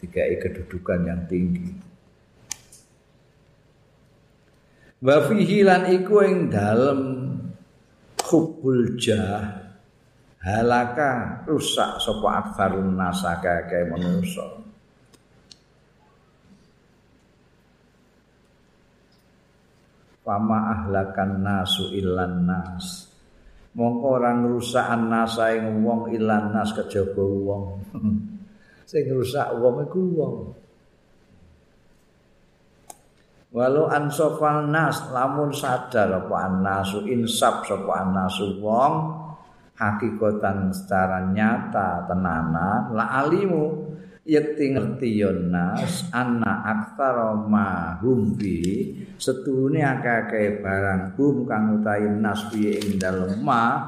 [0.01, 1.71] dikai kedudukan yang tinggi.
[4.99, 7.01] Wa fihi lan iku ing dalem
[8.19, 9.68] hubbul jah
[10.39, 14.47] halaka rusak sapa aktsarun nasaka kae manusa.
[20.23, 23.09] Fama ahlakan nasu ilan nas.
[23.73, 27.63] Mongko orang rusakan nasa ing wong ilan nas kejaba wong.
[28.89, 30.35] Sing rusak wong iku wong.
[33.49, 39.18] Walau ansofal nas lamun sadar apa nasu insaf sapa nasu wong
[39.79, 43.95] hakikatan secara nyata tenanan la alimu
[44.27, 52.51] yakti ngerti yonas anna aktsara ma hum bi setune akeh barang hum kang utahe nas
[52.51, 53.87] piye ing dalem ma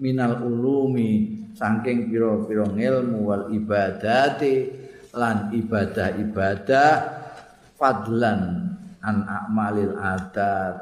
[0.00, 4.70] minal ulumi saking pira-pira ilmu wal ibadati
[5.12, 6.92] lan ibadah-ibadah
[7.76, 8.67] fadlan
[9.02, 10.76] an amalil adat.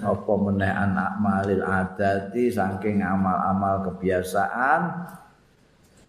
[0.00, 5.12] Apa meneh anak malil adati saking amal-amal kebiasaan?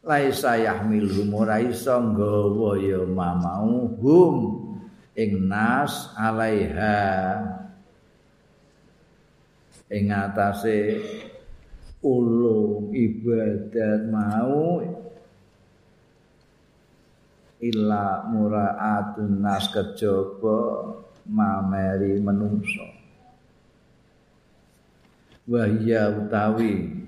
[0.01, 4.35] Laisa yahmil ora iso nggawa ya mamau hum
[5.11, 7.35] ing nas alaiha.
[9.91, 11.03] Ing atase
[11.99, 14.79] ulung ibadat mau
[17.59, 20.61] illa muraatun nas kejaba
[21.27, 22.85] mameri menungso.
[25.49, 27.01] Wahya utawi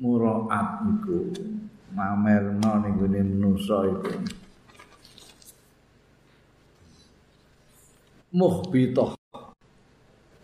[0.00, 1.34] muraat iku
[1.92, 4.12] mamerno ning gone manusa iku.
[8.36, 9.16] Muhbitoh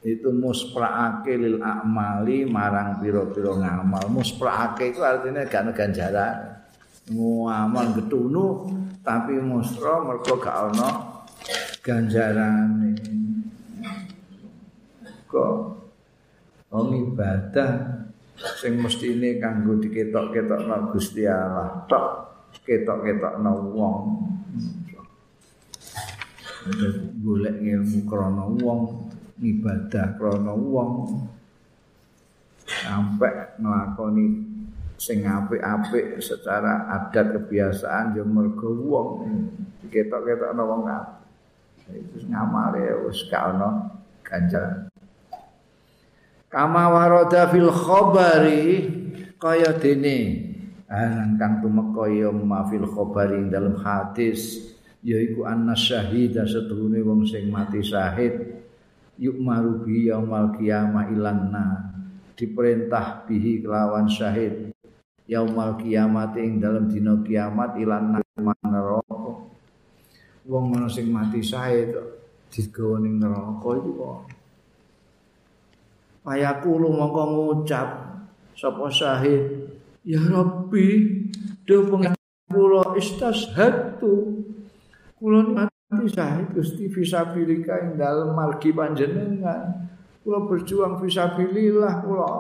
[0.03, 4.09] itu muspraake lil amali marang pira-pira ngamal.
[4.11, 6.59] Muspraake itu artinya gak ganjaran.
[7.13, 8.67] Ngamal getunu
[9.05, 10.91] tapi musra mergo gak ana
[11.83, 12.95] ganjarane
[15.27, 15.55] kok
[16.71, 17.71] wong ibadah
[18.63, 22.07] sing mestine kanggo diketok-ketokno Gusti Allah tok
[22.63, 23.99] ketok-ketokno wong.
[27.19, 29.11] Golek ilmu krana wong
[29.43, 31.19] ibadah krana wong.
[32.63, 34.27] Sampai nglakoni
[34.95, 39.09] sing apik-apik secara adat kebiasaan yo mergo wong.
[39.83, 41.22] Diketok-ketokno wong kabeh
[41.97, 43.93] itu ngamale wis gak ana
[44.25, 44.89] ganjaran
[46.53, 48.93] kama warada fil khabari
[49.43, 50.49] kaya dene.
[50.93, 54.71] Alang kang tumeka ya ma fil khabari dalam hadis
[55.01, 58.61] yaiku anna syahid setuhune wong sing mati syahid.
[59.17, 61.97] Yuk marubi yaumal qiyamah ilanna
[62.37, 64.71] diperintah bihi kelawan syahid.
[65.25, 69.02] Yaumal kiamat ing dalam dina kiamat ilan neraka
[70.47, 71.95] wong ana sing mati syahid
[72.51, 74.19] digawa ning neraka iku kok.
[76.23, 77.89] Ayakulu mongko ngucap
[78.55, 79.71] sapa syahid?
[80.03, 81.23] Ya rabbi
[81.63, 82.15] do pengen
[82.51, 84.43] kula istashhadu
[85.19, 89.91] kula mati syahid Gusti fisabilika ing dalem margi panjenengan.
[90.23, 92.31] Kula berjuang fisabilillah kula.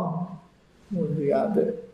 [0.92, 1.92] Mulyate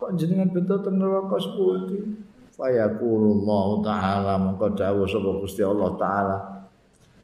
[0.00, 2.00] kok jenengan bentuk teng neraka sepundi
[2.60, 6.36] fayaqulullahu taala mongko dawuh sapa Gusti Allah taala.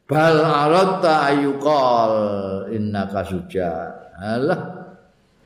[0.07, 2.15] Bal aratta ayuqal
[2.73, 3.71] innaka suja
[4.17, 4.61] alah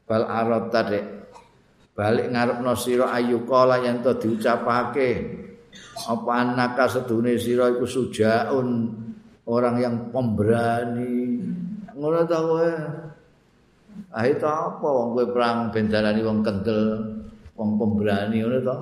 [0.07, 1.07] bal aratta dek.
[1.91, 5.11] Balik ngarepno sira ayuqala yen to diucapake.
[6.07, 8.69] Apa anaka sedune sira iku sujaun
[9.45, 11.41] orang yang pemberani.
[11.93, 12.73] Ngono ta kowe?
[14.15, 16.83] Ah itu apa wong kowe perang bendarani wong kendel
[17.59, 18.77] wong pemberani ngono to.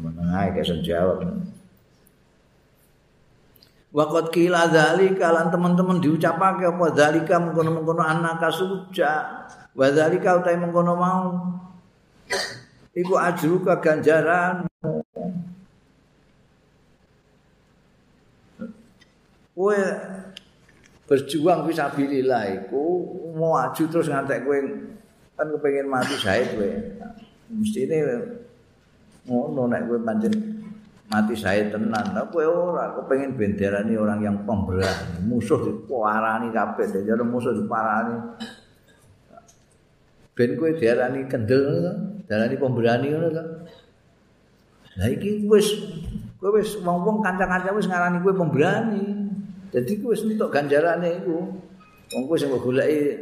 [0.00, 1.20] Meneng ae kaya jawab.
[3.92, 9.44] Waqat kila dzalika lan teman-teman diucapake apa dzalika mengkono-mengkono anaka suja.
[9.76, 11.28] Wa dzalika utahe mengkono mau.
[12.96, 14.64] Iku ajru ganjaran.
[19.52, 19.78] Kowe
[21.04, 22.84] berjuang fisabilillah iku
[23.36, 24.58] mau aju terus ngantek kowe
[25.36, 26.70] kan kepengin mati syahid kowe.
[27.52, 27.98] mesti ini
[29.28, 30.34] ngono nek kowe pancen
[31.10, 37.22] mati saya tenan ta kowe ora kepengin benderani orang yang pemberani musuh diparani kabeh jadi
[37.22, 38.16] musuh diparani
[40.32, 41.92] ben kowe diarani kendel ngono
[42.26, 43.44] diarani pemberani ngono ta
[45.00, 45.72] Lah iki wis
[46.36, 49.04] kowe wis wong-wong kanca-kanca wis ngarani kowe pemberani.
[49.72, 51.48] Dadi kowe wis entuk ganjarane iku.
[52.12, 53.16] Wong kowe sing goleki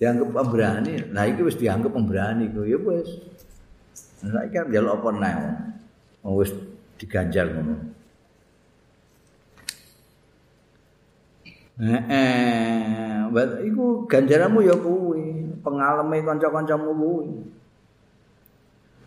[0.00, 1.12] dianggap pemberani.
[1.12, 3.10] Nah iki wis dianggap pemberani kok ya wis.
[4.26, 5.10] Nah iki kan njaluk apa.
[6.26, 6.50] Wong wis
[6.98, 7.74] diganjar ngono.
[11.78, 13.22] Eh, eh,
[13.70, 17.30] iku ganjaranmu ya kuwi, pengalame kanca-kancamu kuwi.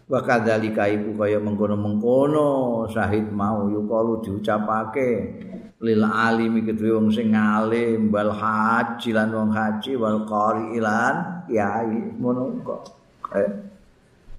[0.08, 5.12] Wa kadzalika iku kaya mengkono-mengkono syahid mau yukalu diucapake
[5.82, 12.12] lil alimi kedue wong sing alim wal haji lan wong haji wal qari ilan kiai
[12.20, 12.82] ngono kok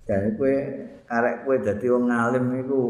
[0.07, 0.55] jane kowe
[1.07, 2.83] arek kowe dadi wong alim iku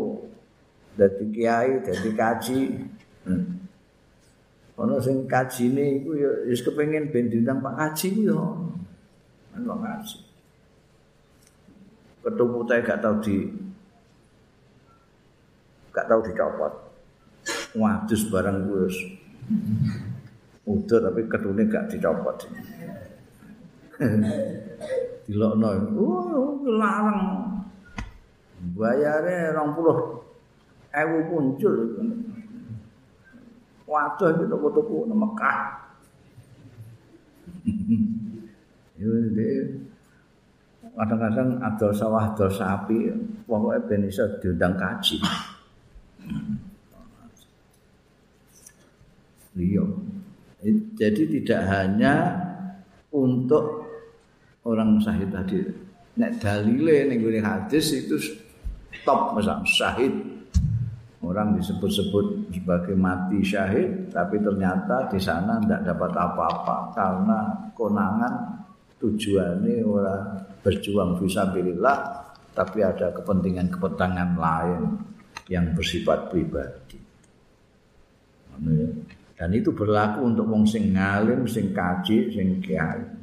[0.97, 2.61] dadi kiai dadi kaji.
[3.23, 3.63] Hmm.
[4.73, 8.41] ono sing kajine iku ya wis kepengin ben diundang Pak Kaji ku ya.
[9.61, 10.19] Ono kaji
[12.23, 13.37] ketemu gak tau di
[15.93, 16.73] gak tau dicopot.
[17.75, 18.97] Wadus barang wis.
[20.63, 22.47] Udah tapi kedune gak dicopot
[25.27, 25.69] dilokno.
[25.97, 27.51] Oh larang.
[28.79, 30.23] Bayare 20
[30.93, 31.75] ewu muncul.
[33.89, 35.59] Waduh iki toko-toko nang Mekah.
[40.93, 43.09] Kadang-kadang adol sawah adol sapi
[43.49, 45.17] pokoknya ben iso diundang kaji.
[49.57, 49.85] Iya.
[50.95, 52.15] Jadi tidak hanya
[53.11, 53.83] untuk
[54.67, 55.59] orang syahid tadi.
[56.19, 58.17] Nek dalile ning hadis itu
[59.03, 60.13] top misal syahid.
[61.23, 67.39] Orang disebut-sebut sebagai mati syahid, tapi ternyata di sana tidak dapat apa-apa karena
[67.79, 68.35] konangan
[68.99, 71.99] tujuannya orang berjuang visabilillah,
[72.59, 74.83] tapi ada kepentingan-kepentingan lain
[75.47, 76.99] yang bersifat pribadi.
[78.59, 78.89] ya.
[79.39, 83.22] Dan itu berlaku untuk wong ngalim, sing kaji, sing kiai.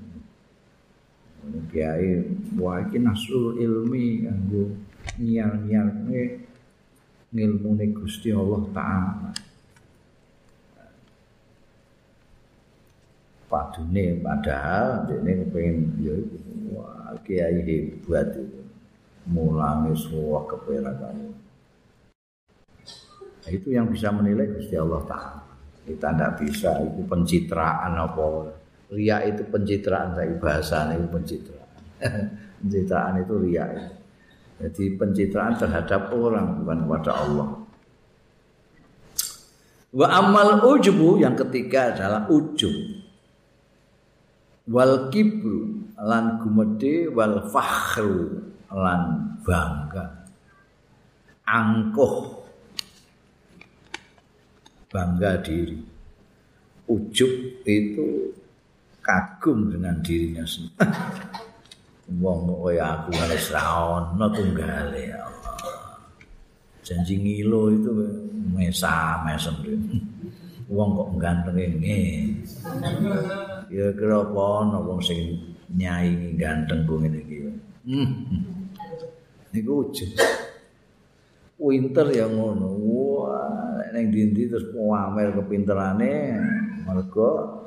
[1.70, 2.20] Kiai
[2.60, 4.76] wah iki nasul ilmi kanggo
[5.18, 5.88] nyiar-nyiar
[7.34, 9.32] ngilmune Gusti Allah taala.
[13.50, 16.16] Padune padahal dene kepengin ya
[16.76, 18.62] wah kiai hebat itu.
[19.30, 21.34] Mulangi semua keperakan.
[23.50, 25.50] Itu yang bisa menilai Gusti Allah taala.
[25.90, 28.54] kita tidak bisa itu pencitraan apa
[28.90, 31.70] ria itu pencitraan tapi bahasa itu pencitraan.
[32.60, 33.66] Pencitraan itu ria
[34.60, 37.50] jadi pencitraan terhadap orang bukan kepada Allah.
[39.96, 42.76] Wa amal ujubu yang ketiga adalah ujub.
[44.70, 50.28] Wal kibru lan gumede wal fakhru lan bangga.
[51.48, 52.44] Angkuh.
[54.92, 55.80] Bangga diri.
[56.92, 58.36] Ujub itu
[59.02, 60.80] kagum dengan dirinya sendiri.
[62.22, 63.70] Wong kaya aku wis ra
[64.02, 65.78] ono tunggale ya Allah.
[66.82, 67.92] Janji ngilo itu
[68.50, 69.54] mesa mesem
[70.74, 72.30] wong kok ganteng ngene
[73.74, 75.34] ya kira apa ana wong sing
[75.74, 77.38] nyai ganteng ku ngene iki
[77.90, 78.10] hmm.
[79.54, 80.14] niku ujub
[81.60, 82.80] winter ya ngono.
[82.80, 86.40] Wah, ning dindi terus pamer kepinterane
[86.88, 87.59] mergo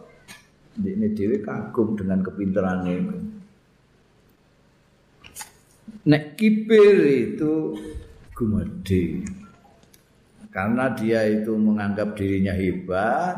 [0.79, 3.19] ndekne dhewe kagum dengan kepinterane itu.
[6.03, 7.77] Nek kibir itu
[8.35, 9.23] gumede.
[10.53, 13.37] Karena dia itu menganggap dirinya hebat,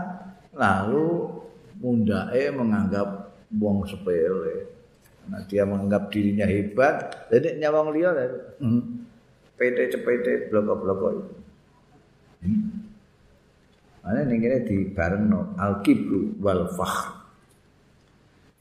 [0.51, 1.31] lalu
[1.79, 4.67] mundake menganggap wong sepele.
[5.23, 8.11] Karena dia menganggap dirinya hebat, jadi nyawang liya
[8.59, 8.83] hmm.
[9.55, 11.35] PT-PT bloko-bloko itu.
[12.45, 12.85] Hmm.
[14.05, 17.14] Ana ning kene di barengno al-kibru wal fakhr.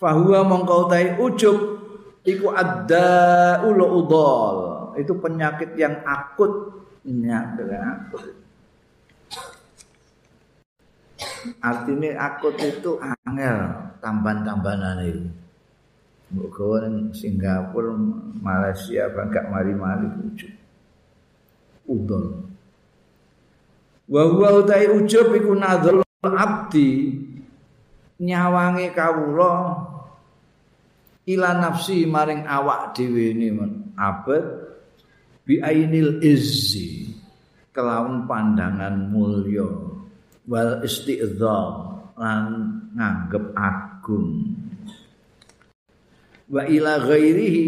[0.03, 1.79] Fahuwa mongko tai ujub
[2.27, 4.91] iku adda udol.
[4.99, 6.75] Itu penyakit yang akut
[7.07, 8.23] penyakit akut.
[11.63, 13.57] Artinya akut itu angel
[14.03, 15.23] tambahan-tambahan itu.
[16.35, 16.59] Mbok
[17.15, 17.95] Singapura,
[18.43, 20.51] Malaysia, bangga mari-mari ujub.
[21.87, 22.43] udol.
[24.11, 27.19] Wa huwa utai ujub iku nadzul abdi
[28.19, 29.83] nyawange kawula
[31.23, 33.49] ila nafsi maring awak dhewe ne
[33.95, 34.43] abet
[35.47, 37.07] bi ainil izzi
[37.71, 39.67] kelawan pandangan mulya
[40.47, 42.45] wal istidzam lan
[42.93, 44.53] nganggep agung.
[46.51, 47.67] Wa ila ghairihi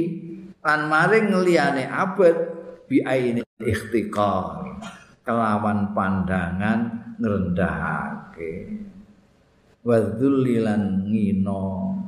[0.62, 2.38] lan maring liyane abet
[2.86, 4.78] bi ainil ikhtiqar
[5.26, 6.80] kelawan pandangan
[7.18, 8.84] ngrendahake.
[9.82, 12.05] Wa dzullilan ngino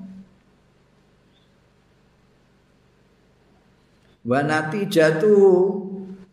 [4.28, 5.34] wa natijatu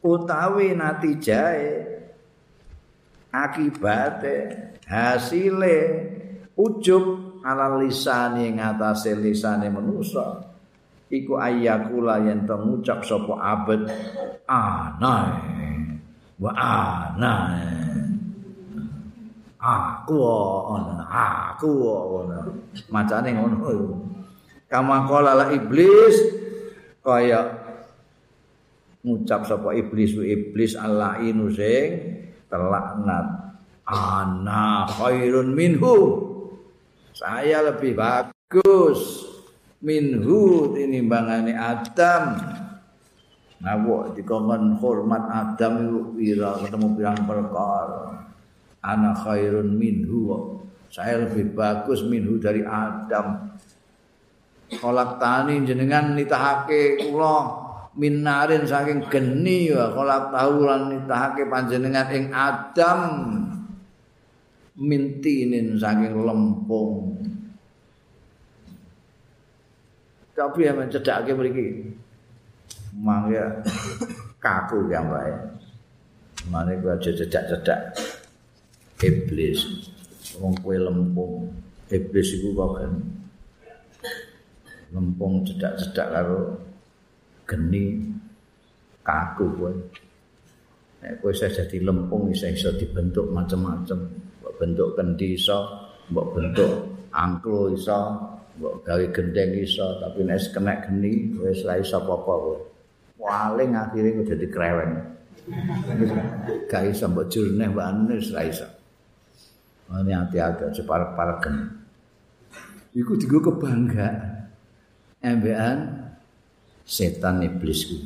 [0.03, 1.87] utawi natijae
[3.33, 4.57] akibate
[4.87, 5.77] hasile
[6.57, 7.03] ujub
[7.45, 10.43] ala lisani ngatasé lisane manusa.
[11.11, 13.87] Iku ayyakula yen to ngucap sapa abet
[14.49, 15.15] ana
[16.41, 17.35] wa ana
[19.61, 20.19] aku
[20.75, 21.71] ana aku
[22.25, 22.39] ana.
[22.91, 23.71] Macane ngono
[24.67, 26.19] kama kala iblis
[27.05, 27.64] kaya
[29.05, 32.17] ngucap sapa iblis iblis Allah inu sing
[32.49, 33.45] telaknat
[33.85, 35.97] ana khairun minhu.
[37.15, 39.23] Saya lebih bagus
[39.85, 42.41] minhu tinimbangane Adam.
[43.63, 45.75] Ngawuk dikongkon hormat Adam
[46.17, 48.25] wira ketemu pirang perkara.
[48.83, 50.59] Ana khairun minhu.
[50.89, 53.53] Saya lebih bagus minhu dari Adam.
[54.75, 57.64] Kolak tani jenengan nitahake kula
[57.95, 63.01] minarin saking geni wa kolak tahu lan nitahake panjenengan ing Adam
[64.75, 67.15] mintinin saking lempung
[70.35, 71.67] Tapi yang mencedakake mriki.
[72.99, 73.63] Mangga
[74.43, 75.63] kaku yang baik.
[76.51, 77.95] Mane gua aja cedak-cedak
[78.99, 79.87] iblis.
[80.43, 81.55] Wong kowe lempung.
[81.87, 82.83] Iblis iku kok
[84.91, 86.59] lempung cedak-cedak karo
[87.45, 88.01] geni
[89.05, 89.73] kaku kowe.
[91.05, 94.09] Nek kowe saya jadi lempung bisa iso dibentuk macam-macam.
[94.41, 95.59] Mbok bentuk kendi iso,
[96.09, 96.73] mbok bentuk
[97.13, 98.01] angklo iso,
[98.57, 102.59] mbok gawe gendeng iso tapi nek kena geni wis ra iso apa-apa kowe.
[103.21, 104.95] Paling akhire kok dadi kreweng.
[106.73, 108.69] Gak iso mbok jurneh mbane wis ra iso.
[109.93, 111.65] Ane ati-ati separek-parek geni.
[112.95, 114.49] Iku digo kebanggaan.
[115.25, 116.04] Embean
[116.85, 117.97] setan iblis ku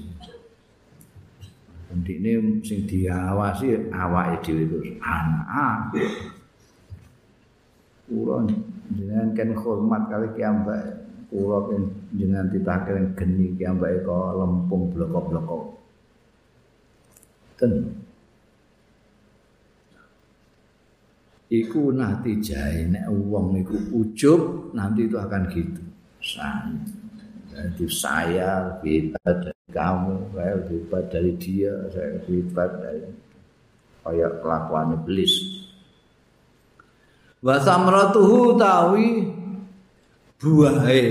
[1.89, 5.97] Ndikne sing diawasi awake dhewe terus anak.
[8.05, 8.45] Kula
[8.93, 10.85] jenengan kan hormat kali kiambak
[11.33, 11.83] kula kan
[12.13, 15.81] jenengan ditake geni kiambak kok lempung bloko-bloko.
[17.57, 17.73] Ten.
[21.49, 25.81] Iku nanti jahe nek wong iku ujub nanti itu akan gitu
[27.59, 33.11] jadi saya lebih hebat dari kamu saya lebih hebat dari dia saya lebih hebat dari
[34.07, 35.35] kayak kelakuan iblis.
[37.43, 39.27] Wa samratuhu tawi
[40.39, 41.05] buahe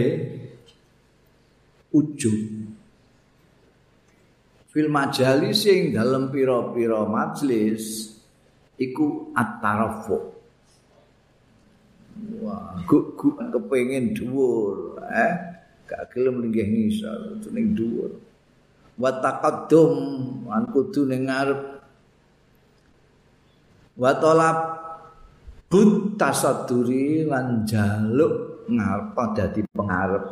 [1.91, 2.38] ujub
[4.72, 8.15] fil majalis sing dalem pira-pira majelis
[8.80, 10.32] iku at-tarafu.
[12.40, 15.56] Wah guk guk kepengin dhuwur eh
[15.88, 18.11] gak gelem linggih ngisor ning dhuwur.
[18.99, 19.93] Wa taqaddum
[20.51, 21.80] an kudu ning ngarep.
[23.97, 24.57] Wa talab
[25.72, 30.26] but tasaduri lan jaluk ngarep dadi pengarep.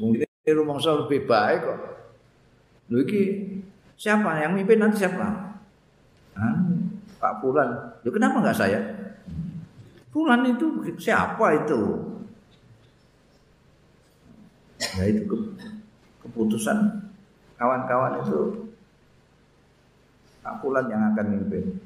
[0.00, 0.26] Mungkin
[0.56, 1.78] rumangsa lebih baik kok.
[2.88, 3.22] Lho iki
[4.00, 4.40] siapa?
[4.40, 5.26] Yang mimpin nanti siapa?
[6.32, 6.56] Ah,
[7.20, 7.68] Pak Pulan.
[8.00, 8.80] Loh kenapa enggak saya?
[10.08, 11.80] Pulan itu siapa itu?
[14.78, 15.36] Ya itu ke,
[16.22, 16.78] keputusan
[17.58, 18.70] kawan-kawan itu
[20.42, 21.76] Pak Pulan yang akan mimpin.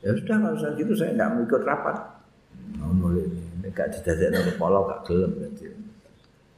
[0.00, 1.96] Ya sudah kalau saya gitu saya enggak ikut rapat.
[2.80, 5.64] Oh, boleh ini gak didadekno kepala gak gelem berarti.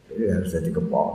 [0.06, 1.14] Jadi harus jadi kepala.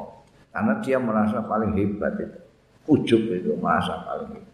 [0.52, 2.40] Karena dia merasa paling hebat itu.
[2.88, 4.48] Ujub itu merasa paling hebat.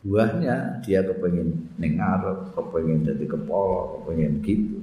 [0.00, 2.24] buahnya dia kepengen nengar,
[2.56, 4.80] kepengen jadi kepala, kepengen gitu.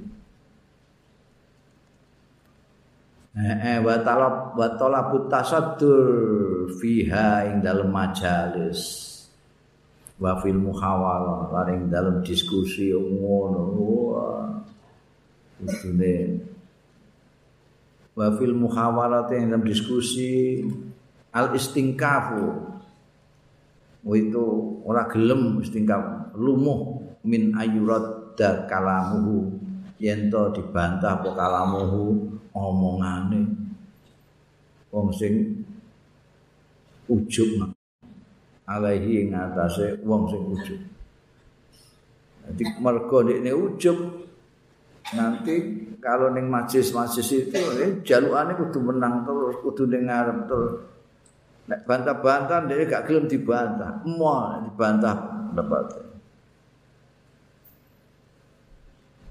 [3.38, 9.06] Eh, eh wa talab wa talabut tasaddur fiha ing dalam majalis.
[10.18, 13.70] Wa fil muhawalah lan ing dalam diskusi ngono.
[15.62, 16.18] Utune
[18.18, 20.66] wa fil muhawalah ing dalam diskusi
[21.30, 22.74] al istingkafu
[24.18, 24.46] itu
[24.82, 29.62] ora gelem istingkaf lumuh min ayurat da kalamuhu.
[30.02, 33.46] Yen to dibantah apa kalamuhu omongane
[34.90, 35.62] wong sing
[37.06, 37.70] ujug
[38.66, 40.82] alaihi ing atase wong sing ujug
[42.48, 43.98] Nanti mergo ini ujub
[45.12, 45.56] nanti
[46.00, 50.74] kalau neng majlis-majlis itu eh, jalukane kudu menang terus kudu ning ngarep terus
[51.68, 54.00] Nek bantah-bantah dia gak gelem dibantah.
[54.08, 55.86] Mau dibantah dapat.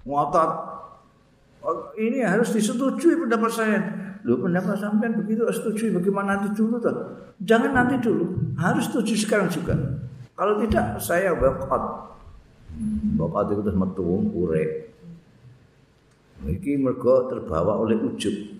[0.04, 0.50] Ngotot.
[1.66, 3.78] Oh, ini harus disetujui pendapat saya.
[4.22, 6.94] Lu pendapat sampean begitu setujui bagaimana nanti dulu toh?
[7.42, 9.74] Jangan nanti dulu, harus setuju sekarang juga.
[10.38, 11.82] Kalau tidak saya boikot.
[13.18, 14.94] Boikot itu terus metu urek.
[16.46, 18.56] Iki mergo terbawa oleh ujub.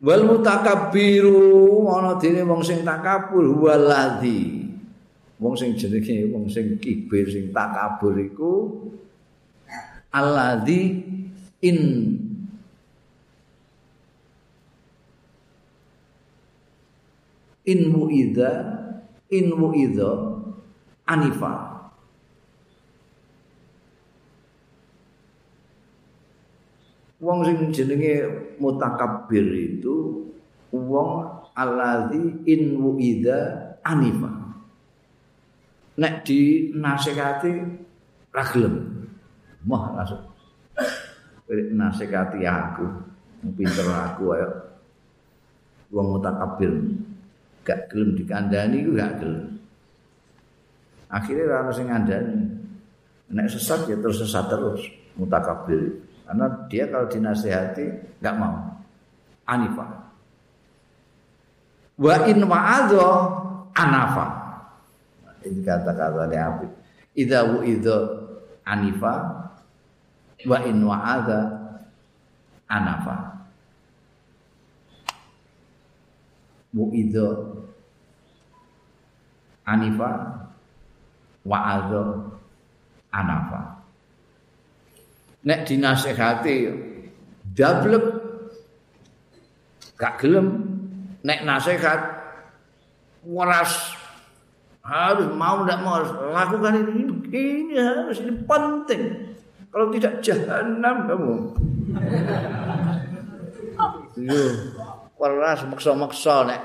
[0.00, 4.64] wal mutakabbiru ana dene wong sing takabur huwaladzi
[5.36, 8.52] wong sing jenenge wong sing kibir sing takabur iku
[10.10, 10.80] alladzi
[11.62, 11.78] in
[17.66, 18.50] in muidza
[19.30, 20.10] in muidza
[21.06, 21.70] anifa.
[27.20, 28.24] Wong sing jenenge
[28.56, 30.24] mutakabbir itu
[30.72, 34.56] wong alladzi in wuida anifa.
[36.00, 37.52] Nek di nasihati
[38.32, 38.99] ra gelem
[39.66, 40.22] moh langsung
[41.50, 42.86] nasihati aku
[43.56, 44.48] pinter aku ayo
[45.90, 46.70] wong mutakabbir
[47.66, 49.58] gak gelem dikandani iku gak gelem
[51.10, 52.38] akhirnya ora sing ngandani
[53.34, 54.82] nek sesat ya terus sesat terus
[55.18, 56.00] mutakabbir
[56.30, 57.86] Karena dia kalau dinasehati
[58.22, 58.54] nggak mau.
[59.50, 59.82] Anifa.
[61.98, 63.08] Wa in wa'adha
[63.74, 64.26] anafa.
[65.42, 66.66] Ini kata-kata api.
[67.18, 67.98] Idza wu'idha
[68.62, 69.42] anifa
[70.46, 71.40] wa in wa'adha
[72.68, 73.16] anafa.
[76.70, 77.28] Wu'idha
[79.66, 80.10] anifa
[81.42, 82.02] wa'adha
[83.10, 83.80] anafa.
[85.40, 86.68] nek dinasehati
[87.56, 88.04] dablek
[89.96, 90.68] gak gelem
[91.24, 92.00] nek nasihat
[93.24, 93.96] waras
[94.84, 97.02] harus mau tidak mau harus lakukan ini
[97.32, 99.02] ini harus ini penting
[99.70, 101.34] kalau tidak jahanam kamu.
[104.18, 104.42] Yo
[105.14, 106.62] waras maksa-maksa nek.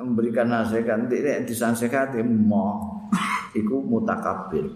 [0.00, 3.04] Memberikan nasihat nanti nek disasehati mau
[3.52, 4.72] iku mutakabir.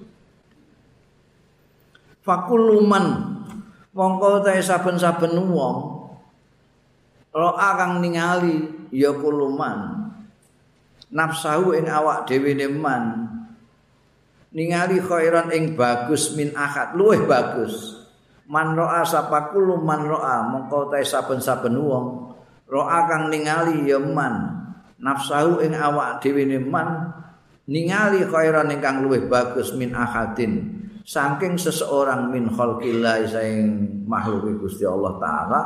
[2.20, 3.32] Fakuluman.
[3.94, 5.77] Mongko ta saben-saben wong.
[7.31, 10.11] Roa kang ningali ya kuluman.
[11.15, 13.31] Nafsahu ing awak dhewe man
[14.55, 18.01] ningali khairan ing bagus min akad luweh bagus.
[18.48, 20.47] Man roa sapa kuluman roa.
[20.48, 22.06] Mongko ta saben-saben wong.
[22.70, 24.64] Roa kang ningali ya man.
[25.02, 27.12] Nafsahu ing awak dhewe man.
[27.68, 30.74] Ningali khairan ingkang luweh bagus min akadin
[31.05, 35.60] saking seseorang min khalqillah sing makhluk Gusti Allah taala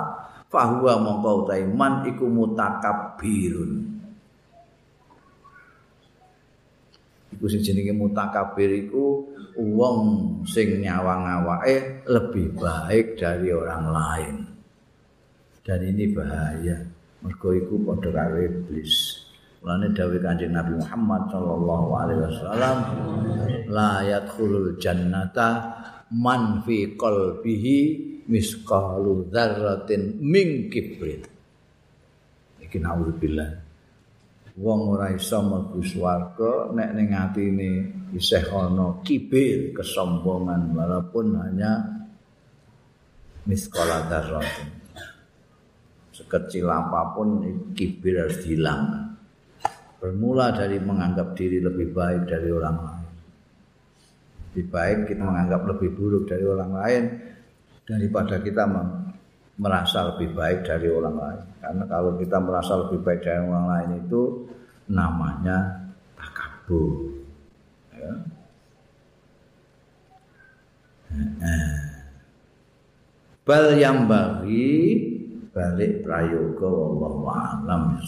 [0.51, 3.88] fahuwa mongko utahe man iku mutakabbirun
[7.39, 9.23] iku sing jenenge mutakabbir iku
[9.55, 9.99] wong
[10.43, 14.35] sing nyawang awake lebih baik dari orang lain
[15.63, 16.83] dan ini bahaya
[17.23, 19.25] mergo iku padha karo iblis
[19.59, 22.77] Mulane dawuh Kanjeng Nabi Muhammad sallallahu alaihi wasallam
[23.67, 25.75] la yadkhulul jannata
[26.15, 27.79] man fi qalbihi
[28.31, 31.27] misqalu dzarratin min kibrit.
[32.63, 33.68] Iki naudzubillah.
[34.59, 37.71] Wong ora iso mlebu swarga nek ning atine
[38.11, 41.79] isih ana kibir kesombongan walaupun hanya
[43.47, 44.71] misqala dzarratin.
[46.11, 47.47] Sekecil apapun
[47.79, 49.09] kibir harus dihilangkan.
[49.99, 53.11] bermula dari menganggap diri lebih baik dari orang lain.
[54.49, 57.05] Lebih baik kita menganggap lebih buruk dari orang lain
[57.83, 58.65] daripada kita
[59.59, 61.45] merasa lebih baik dari orang lain.
[61.59, 64.23] Karena kalau kita merasa lebih baik dari orang lain itu
[64.89, 65.59] namanya
[66.15, 67.13] takabur.
[67.93, 68.13] Ya.
[73.43, 74.71] Bal yang bagi
[75.51, 77.99] balik prayoga wallahu a'lam